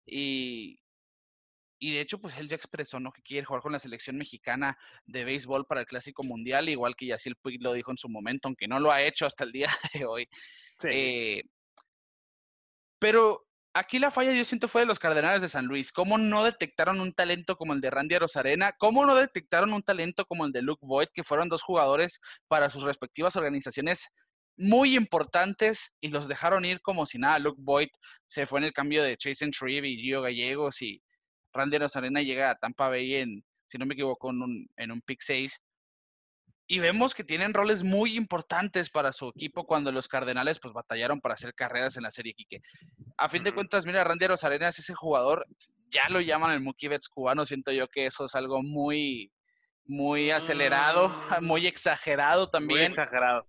[0.08, 0.80] Y,
[1.80, 3.12] y de hecho, pues él ya expresó, ¿no?
[3.12, 7.08] Que quiere jugar con la selección mexicana de béisbol para el Clásico Mundial, igual que
[7.08, 9.70] Yacil Puig lo dijo en su momento, aunque no lo ha hecho hasta el día
[9.94, 10.28] de hoy.
[10.80, 10.90] Sí.
[10.92, 11.44] Eh,
[13.00, 15.92] pero aquí la falla yo siento fue de los Cardenales de San Luis.
[15.92, 18.74] ¿Cómo no detectaron un talento como el de Randy Rosarena?
[18.80, 22.70] ¿Cómo no detectaron un talento como el de Luke Boyd, que fueron dos jugadores para
[22.72, 24.08] sus respectivas organizaciones
[24.60, 27.38] muy importantes y los dejaron ir como si nada?
[27.38, 27.90] Luke Boyd
[28.26, 31.04] se fue en el cambio de Chase Shreve y Gio Gallegos y
[31.58, 35.02] Randy Rosarena llega a Tampa Bay en, si no me equivoco, en un, en un
[35.02, 35.62] pick 6
[36.70, 41.22] y vemos que tienen roles muy importantes para su equipo cuando los Cardenales pues batallaron
[41.22, 42.62] para hacer carreras en la serie Quique.
[43.18, 45.48] A fin de cuentas, mira, Randy Arenas, ese jugador,
[45.90, 49.32] ya lo llaman el Mookie Betts cubano, siento yo que eso es algo muy,
[49.86, 51.08] muy acelerado,
[51.42, 51.46] mm.
[51.46, 52.80] muy exagerado también.
[52.80, 53.48] Muy exagerado.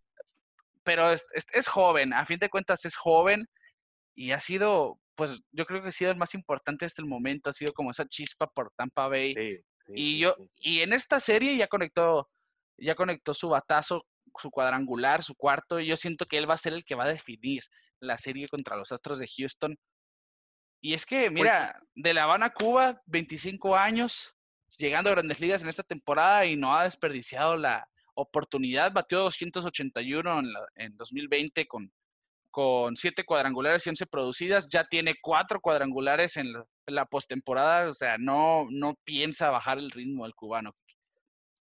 [0.85, 3.47] Pero es, es, joven, a fin de cuentas es joven
[4.15, 7.51] y ha sido, pues yo creo que ha sido el más importante hasta el momento,
[7.51, 9.35] ha sido como esa chispa por Tampa Bay.
[9.89, 12.31] y yo, y en esta serie ya conectó
[12.79, 14.07] ya conectó su batazo,
[14.37, 17.05] su cuadrangular, su cuarto, y yo siento que él va a ser el que va
[17.05, 17.64] a definir
[17.99, 19.77] la serie contra los Astros de Houston.
[20.81, 24.37] Y es que, mira, pues de La Habana, Cuba, 25 años,
[24.77, 28.93] llegando a grandes ligas en esta temporada y no ha desperdiciado la oportunidad.
[28.93, 30.47] Batió 281 en,
[30.77, 31.93] en 2020 con,
[32.59, 36.53] con siete cuadrangulares y once producidas, ya tiene cuatro cuadrangulares en
[36.89, 40.75] la, postemporada, o sea, no, no piensa bajar el ritmo del cubano.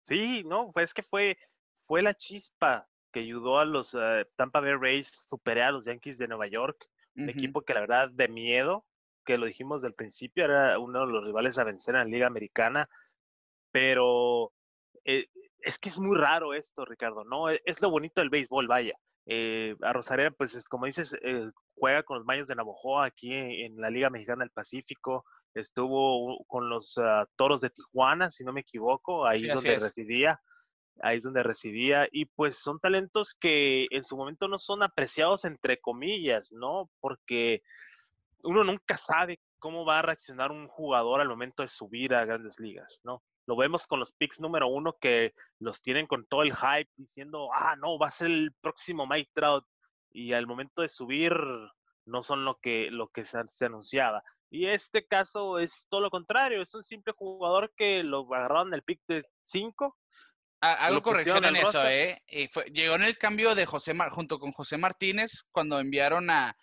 [0.01, 1.37] Sí, no, pues es que fue,
[1.85, 6.17] fue la chispa que ayudó a los eh, Tampa Bay Rays superar a los Yankees
[6.17, 8.87] de Nueva York, un equipo que la verdad de miedo,
[9.27, 12.27] que lo dijimos del principio, era uno de los rivales a vencer en la Liga
[12.27, 12.89] Americana,
[13.71, 14.51] pero
[15.05, 15.27] eh,
[15.61, 17.51] es que es muy raro esto, Ricardo, ¿no?
[17.51, 18.97] E, es lo bonito del béisbol, vaya.
[19.29, 23.35] Eh, a Rosarena, pues es, como dices, eh, juega con los Mayos de Navojoa aquí
[23.35, 28.53] en, la Liga Mexicana del Pacífico, estuvo con los ah, Toros de Tijuana, si no
[28.53, 30.41] me equivoco, ahí es donde residía,
[31.01, 35.45] ahí es donde residía, y pues son talentos que en su momento no son apreciados
[35.45, 36.89] entre comillas, ¿no?
[37.01, 37.63] Porque
[38.45, 42.61] uno nunca sabe cómo va a reaccionar un jugador al momento de subir a grandes
[42.61, 43.25] ligas, ¿no?
[43.47, 47.49] Lo vemos con los picks número uno que los tienen con todo el hype diciendo,
[47.55, 49.65] ah, no, va a ser el próximo Mike Trout.
[50.11, 51.33] Y al momento de subir
[52.07, 54.23] no son lo que, lo que se, anunciaba.
[54.51, 58.75] Y este caso es todo lo contrario, es un simple jugador que lo agarraron en
[58.75, 59.97] el pick de 5.
[60.61, 62.23] Algo corrección en eso, ¿eh?
[62.73, 66.57] llegó en el cambio de José junto con José Martínez cuando enviaron a,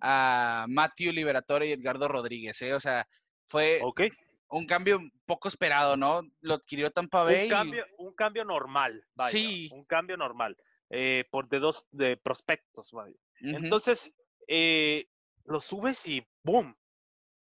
[0.00, 2.74] a Matthew Liberatore y Edgardo Rodríguez, ¿eh?
[2.74, 3.08] O sea,
[3.48, 4.10] fue, okay
[4.50, 6.22] un cambio poco esperado, ¿no?
[6.40, 7.44] Lo adquirió Tampa Bay.
[7.44, 9.30] Un cambio, un cambio normal, vaya.
[9.30, 9.68] Sí.
[9.72, 10.56] Un cambio normal.
[10.90, 13.14] Eh, por de dos de prospectos, vaya.
[13.40, 14.12] Entonces,
[14.46, 15.06] eh,
[15.44, 16.76] lo subes y ¡boom!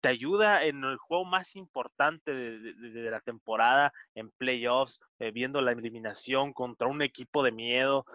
[0.02, 5.72] Te ayuda en el juego más importante de, la temporada, en playoffs, eh, viendo la
[5.74, 8.06] eliminación contra un equipo de miedo.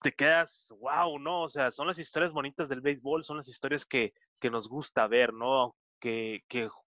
[0.00, 1.42] Te quedas, wow, ¿no?
[1.42, 5.06] O sea, son las historias bonitas del béisbol, son las historias que, que nos gusta
[5.08, 5.76] ver, ¿no?
[6.00, 6.42] Que,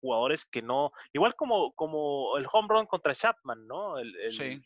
[0.00, 3.98] jugadores que no, igual como, como el home run contra Chapman, ¿no?
[3.98, 4.62] El, sí.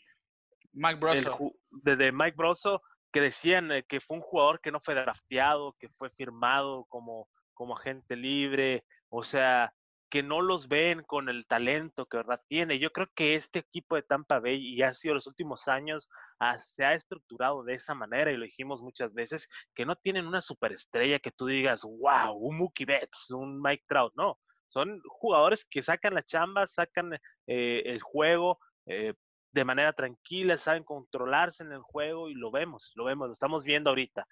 [0.72, 1.38] Mike Brosso.
[1.70, 2.82] Desde Mike Brosso,
[3.12, 7.28] que decían eh, que fue un jugador que no fue drafteado, que fue firmado como,
[7.54, 9.72] como agente libre, o sea,
[10.12, 12.78] que no los ven con el talento que verdad tiene.
[12.78, 16.58] Yo creo que este equipo de Tampa Bay y ha sido los últimos años ah,
[16.58, 20.42] se ha estructurado de esa manera y lo dijimos muchas veces que no tienen una
[20.42, 24.38] superestrella que tú digas, wow, un Mookie Betts, un Mike Trout, no.
[24.68, 27.14] Son jugadores que sacan la chamba, sacan
[27.46, 29.14] eh, el juego eh,
[29.52, 33.64] de manera tranquila, saben controlarse en el juego y lo vemos, lo vemos, lo estamos
[33.64, 34.26] viendo ahorita.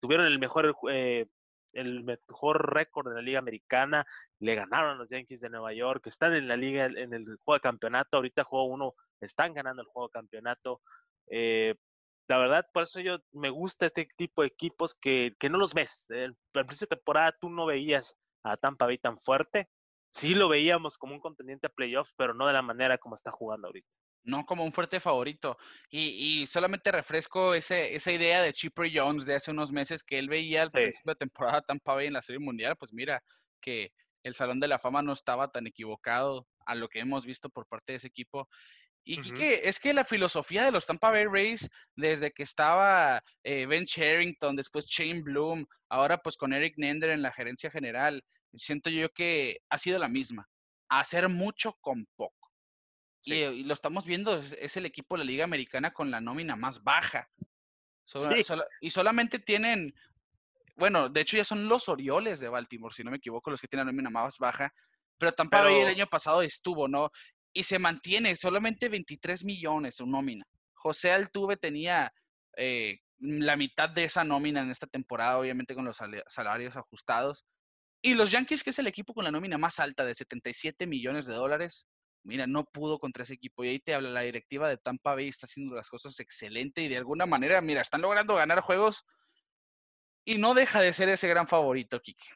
[0.00, 1.26] tuvieron el mejor eh,
[1.72, 4.06] el mejor récord de la Liga Americana,
[4.40, 7.54] le ganaron a los Yankees de Nueva York, están en la liga, en el juego
[7.54, 10.80] de campeonato, ahorita juego uno, están ganando el juego de campeonato.
[11.28, 11.74] Eh,
[12.28, 15.74] la verdad, por eso yo me gusta este tipo de equipos que, que no los
[15.74, 16.06] ves.
[16.10, 19.68] Al principio de temporada tú no veías a Tampa Bay tan fuerte.
[20.10, 23.30] Sí lo veíamos como un contendiente a playoffs, pero no de la manera como está
[23.30, 23.88] jugando ahorita
[24.24, 25.56] no como un fuerte favorito.
[25.90, 30.28] Y, solamente refresco ese, esa idea de Chipper Jones de hace unos meses que él
[30.28, 32.76] veía al principio de temporada Tampa Bay en la Serie Mundial.
[32.76, 33.22] Pues mira,
[33.60, 33.92] que
[34.22, 37.66] el Salón de la Fama no estaba tan equivocado a lo que hemos visto por
[37.66, 38.48] parte de ese equipo.
[39.04, 41.66] Y es que la filosofía de los Tampa Bay Rays,
[41.96, 47.22] desde que estaba eh, Ben Sherrington, después Shane Bloom, ahora pues con Eric Nender en
[47.22, 48.22] la gerencia general,
[48.54, 50.46] siento yo que ha sido la misma.
[50.90, 52.47] Hacer mucho con poco.
[53.34, 56.82] Y, lo estamos viendo, es, el equipo de la Liga Americana con la nómina más
[56.82, 57.28] baja.
[58.80, 59.94] y solamente tienen,
[60.76, 63.68] bueno, de hecho ya son los Orioles de Baltimore, si no me equivoco, los que
[63.68, 64.72] tienen la nómina más baja.
[65.18, 67.10] Pero Tampa Bay el año pasado estuvo, ¿no?
[67.52, 70.46] Y se mantiene solamente 23 millones su nómina.
[70.74, 72.12] José Altuve tenía
[72.56, 75.98] eh, la mitad de esa nómina en esta temporada, obviamente con los
[76.28, 77.44] salarios ajustados.
[78.00, 81.26] Y los Yankees, que es el equipo con la nómina más alta de 77 millones
[81.26, 81.88] de dólares,
[82.22, 83.64] mira, no pudo contra ese equipo.
[83.64, 86.88] Y ahí te habla la directiva de Tampa Bay, está haciendo las cosas excelente y
[86.88, 89.04] de alguna manera, mira, están logrando ganar juegos
[90.24, 92.28] y no deja de ser ese gran favorito, Kike.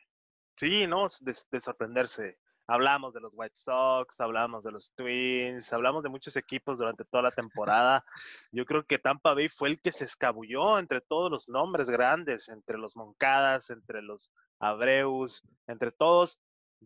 [0.57, 2.39] Sí, no, de, sorprenderse.
[2.66, 7.24] Hablamos de los White Sox, hablamos de los Twins, hablamos de muchos equipos durante toda
[7.24, 8.03] la temporada.
[8.53, 12.49] Yo creo que Tampa Bay fue el que se escabulló entre todos los nombres grandes,
[12.49, 16.39] entre los Moncadas, entre los Abreus, entre todos.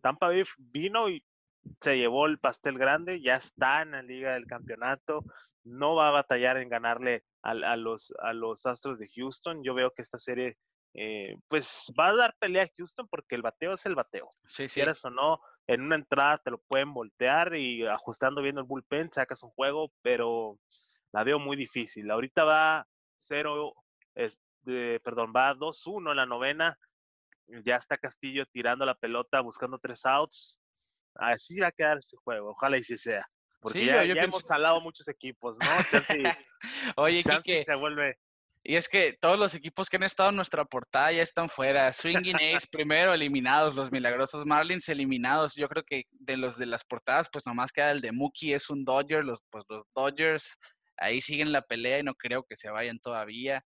[0.03, 1.25] Tampa Bay vino y
[1.81, 5.25] se llevó el pastel grande, ya está en la liga del campeonato,
[5.65, 9.63] no va a batallar en ganarle a, los, a los Astros de Houston.
[9.63, 10.57] Yo veo que esta serie,
[10.95, 14.33] eh, pues va a dar pelea a Houston porque el bateo es el bateo.
[14.47, 14.75] Sí, sí.
[14.75, 19.13] Quieras o no, en una entrada te lo pueden voltear y ajustando bien el bullpen
[19.13, 20.59] sacas un juego, pero
[21.13, 22.11] la veo muy difícil.
[22.11, 22.87] Ahorita va
[23.19, 23.75] 0,
[25.03, 26.79] perdón, va 2-1 en la novena.
[27.65, 30.61] Ya está Castillo tirando la pelota, buscando tres outs
[31.19, 32.51] así va a quedar este juego.
[32.51, 33.27] Ojalá y sí sea.
[33.61, 35.67] Porque ya, hemos salado muchos equipos, ¿no?
[36.97, 38.17] Oye, Kike, se vuelve.
[38.63, 41.93] Y es que todos los equipos que han estado en nuestra portada ya están fuera.
[41.93, 45.55] Swinging Ace primero eliminados, los milagrosos Marlins eliminados.
[45.55, 48.69] Yo creo que de los de las portadas, pues nomás queda el de Mookie, es
[48.69, 49.25] un Dodger.
[49.25, 50.57] Los, pues los Dodgers
[50.97, 53.65] ahí siguen la pelea y no creo que se vayan todavía.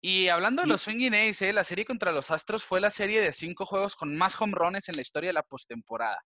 [0.00, 1.52] Y hablando de los Swinging Ace, ¿eh?
[1.52, 4.88] la serie contra los Astros fue la serie de cinco juegos con más home runs
[4.88, 6.18] en la historia de la postemporada.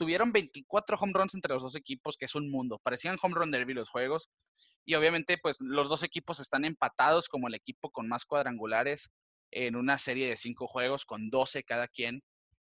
[0.00, 2.80] Tuvieron 24 home runs entre los dos equipos, que es un mundo.
[2.82, 4.30] Parecían home run derby los juegos.
[4.86, 9.10] Y obviamente, pues los dos equipos están empatados como el equipo con más cuadrangulares
[9.50, 12.22] en una serie de cinco juegos con 12 cada quien.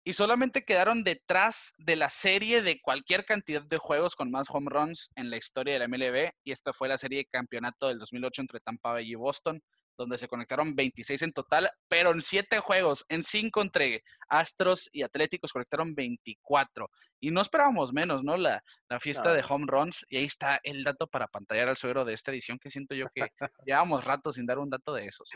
[0.04, 4.72] Y solamente quedaron detrás de la serie de cualquier cantidad de juegos con más home
[4.72, 6.32] runs en la historia de la MLB.
[6.44, 9.62] Y esta fue la serie de campeonato del 2008 entre Tampa Bay y Boston
[10.00, 15.04] donde se conectaron 26 en total, pero en 7 juegos, en 5 entre Astros y
[15.04, 16.90] Atléticos conectaron 24.
[17.20, 18.38] Y no esperábamos menos, ¿no?
[18.38, 22.06] La, la fiesta de home runs, y ahí está el dato para pantallar al suegro
[22.06, 23.28] de esta edición, que siento yo que
[23.66, 25.30] llevamos rato sin dar un dato de esos.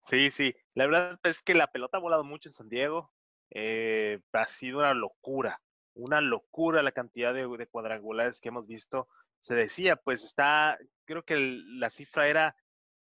[0.00, 3.12] Sí, sí, la verdad es que la pelota ha volado mucho en San Diego,
[3.50, 5.60] eh, ha sido una locura,
[5.92, 9.06] una locura la cantidad de, de cuadrangulares que hemos visto.
[9.40, 12.56] Se decía, pues está, creo que la cifra era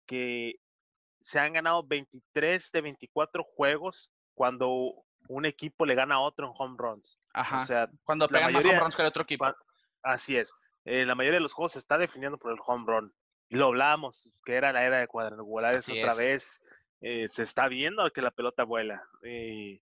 [0.08, 0.58] que
[1.20, 6.52] se han ganado 23 de 24 juegos cuando un equipo le gana a otro en
[6.56, 7.18] home runs.
[7.32, 7.62] Ajá.
[7.62, 9.46] O sea, cuando pegan más home runs que el otro equipo.
[10.02, 10.52] Así es.
[10.84, 13.14] Eh, la mayoría de los juegos se está definiendo por el home run.
[13.50, 16.62] Lo hablamos, que era la era de cuadrangulares otra vez.
[17.00, 19.06] Eh, se está viendo que la pelota vuela.
[19.22, 19.80] Eh,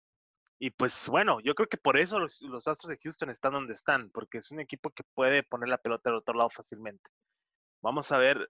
[0.58, 3.72] y pues bueno, yo creo que por eso los, los, Astros de Houston están donde
[3.72, 7.10] están, porque es un equipo que puede poner la pelota al otro lado fácilmente.
[7.80, 8.48] Vamos a ver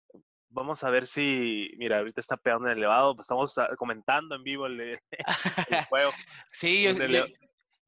[0.52, 4.34] Vamos a ver si, mira, ahorita está pegando en el elevado, pues, estamos ah, comentando
[4.34, 5.00] en vivo el,
[5.88, 6.10] juego.
[6.52, 6.92] sí, yo,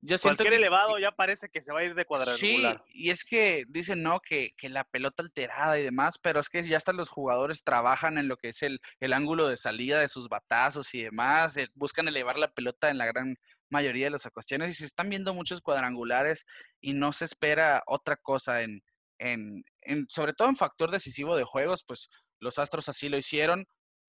[0.01, 2.83] yo, siento Cualquier elevado ya parece que se va a ir de cuadrangular.
[2.87, 6.49] Sí, y es que dicen, no, que, que, la pelota alterada y demás, pero es
[6.49, 10.01] que ya hasta los jugadores trabajan en lo que es el, el ángulo de salida
[10.01, 13.37] de sus batazos y demás, eh, buscan elevar la pelota en la gran
[13.69, 16.47] mayoría de las ocasiones y se están viendo muchos cuadrangulares
[16.81, 18.83] y no se espera otra cosa en,
[19.19, 22.09] en, en sobre todo en factor decisivo de juegos, pues
[22.41, 23.67] los Astros así lo hicieron.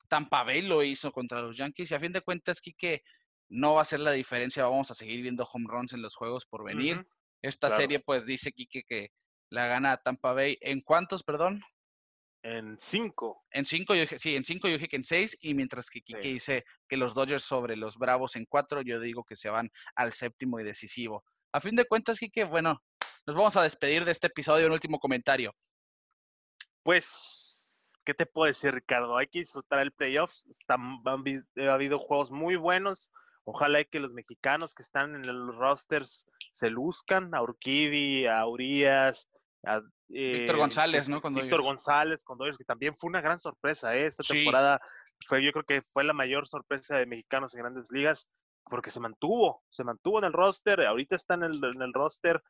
[0.07, 1.91] Tampa Bay lo hizo contra los Yankees.
[1.91, 3.03] Y a fin de cuentas, Kike,
[3.49, 4.63] no va a ser la diferencia.
[4.63, 7.05] Vamos a seguir viendo home runs en los juegos por venir.
[7.41, 9.11] Esta serie, pues, dice Kike que
[9.49, 10.57] la gana Tampa Bay.
[10.61, 11.61] ¿En cuántos, perdón?
[12.43, 13.43] En cinco.
[13.49, 16.01] En cinco, yo dije, sí, en cinco yo dije que en seis, y mientras que
[16.01, 19.71] Kike dice que los Dodgers sobre los Bravos en cuatro, yo digo que se van
[19.95, 21.23] al séptimo y decisivo.
[21.51, 22.83] A fin de cuentas, Kike, bueno,
[23.25, 24.67] nos vamos a despedir de este episodio.
[24.67, 25.55] Un último comentario.
[26.83, 27.54] Pues
[28.05, 29.17] ¿qué te puedo decir, Ricardo?
[29.17, 30.31] Hay que disfrutar el playoff.
[30.49, 33.11] Están, ha habido juegos muy buenos.
[33.43, 37.35] Ojalá que los mexicanos que están en los rosters se luzcan.
[37.35, 39.29] A Urquidy, a Urias,
[39.65, 41.21] a Víctor González, ¿no?
[41.21, 43.95] Víctor González con Dodgers, que también fue una gran sorpresa.
[43.95, 44.05] ¿eh?
[44.05, 44.79] Esta temporada
[45.27, 48.27] fue, yo creo que fue la mayor sorpresa de mexicanos en grandes ligas,
[48.65, 52.41] porque se mantuvo, se mantuvo en el roster, ahorita está en el, en el roster.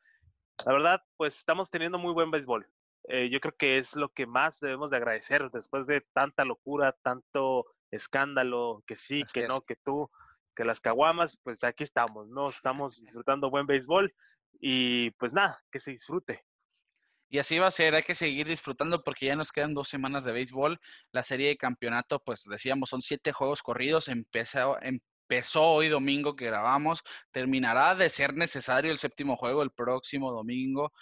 [0.64, 2.66] La verdad, pues estamos teniendo muy buen béisbol.
[3.08, 6.96] Eh, yo creo que es lo que más debemos de agradecer después de tanta locura,
[7.02, 10.10] tanto escándalo, que sí, que no, que tú,
[10.54, 12.48] que las caguamas, pues aquí estamos, ¿no?
[12.48, 14.12] Estamos disfrutando buen béisbol
[14.60, 16.42] y pues nada, que se disfrute.
[17.28, 20.24] Y así va a ser, hay que seguir disfrutando porque ya nos quedan dos semanas
[20.24, 20.80] de béisbol.
[21.12, 24.08] La serie de campeonato, pues decíamos, son siete juegos corridos.
[24.08, 27.02] Empezó, empezó hoy domingo que grabamos.
[27.32, 30.92] Terminará de ser necesario el séptimo juego el próximo domingo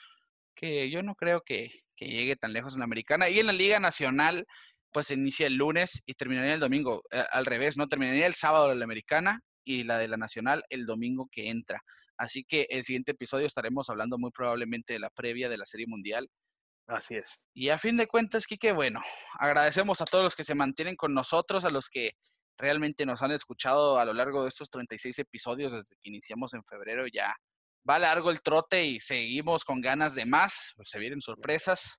[0.54, 3.28] que yo no creo que, llegue tan lejos en la americana.
[3.28, 4.46] Y en la Liga Nacional,
[4.92, 7.02] pues se inicia el lunes y terminaría el domingo.
[7.10, 7.88] Eh, al revés, ¿no?
[7.88, 11.82] Terminaría el sábado de la americana y la de la nacional el domingo que entra.
[12.16, 15.86] Así que el siguiente episodio estaremos hablando muy probablemente de la previa de la Serie
[15.86, 16.28] Mundial.
[16.86, 17.44] Así es.
[17.54, 19.00] Y a fin de cuentas, Kike, bueno,
[19.38, 22.12] agradecemos a todos los que se mantienen con nosotros, a los que
[22.58, 26.62] realmente nos han escuchado a lo largo de estos 36 episodios desde que iniciamos en
[26.64, 27.34] febrero ya
[27.88, 31.98] va largo el trote y seguimos con ganas de más, se vienen sorpresas.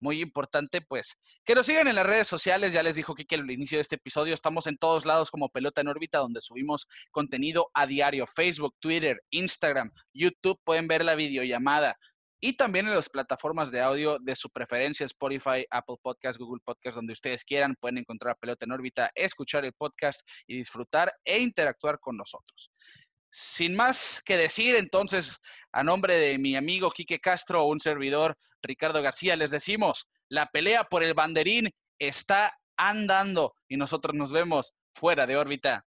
[0.00, 2.72] Muy importante, pues, que nos sigan en las redes sociales.
[2.72, 4.34] Ya les dijo Kike al inicio de este episodio.
[4.34, 8.26] Estamos en todos lados como Pelota en órbita, donde subimos contenido a diario.
[8.26, 10.58] Facebook, Twitter, Instagram, YouTube.
[10.64, 11.96] Pueden ver la videollamada.
[12.40, 16.96] Y también en las plataformas de audio de su preferencia, Spotify, Apple Podcast, Google Podcast,
[16.96, 22.00] donde ustedes quieran, pueden encontrar Pelota en órbita, escuchar el podcast y disfrutar e interactuar
[22.00, 22.72] con nosotros.
[23.32, 25.38] Sin más que decir, entonces,
[25.72, 30.84] a nombre de mi amigo Quique Castro, un servidor Ricardo García, les decimos, la pelea
[30.84, 35.86] por el banderín está andando y nosotros nos vemos fuera de órbita.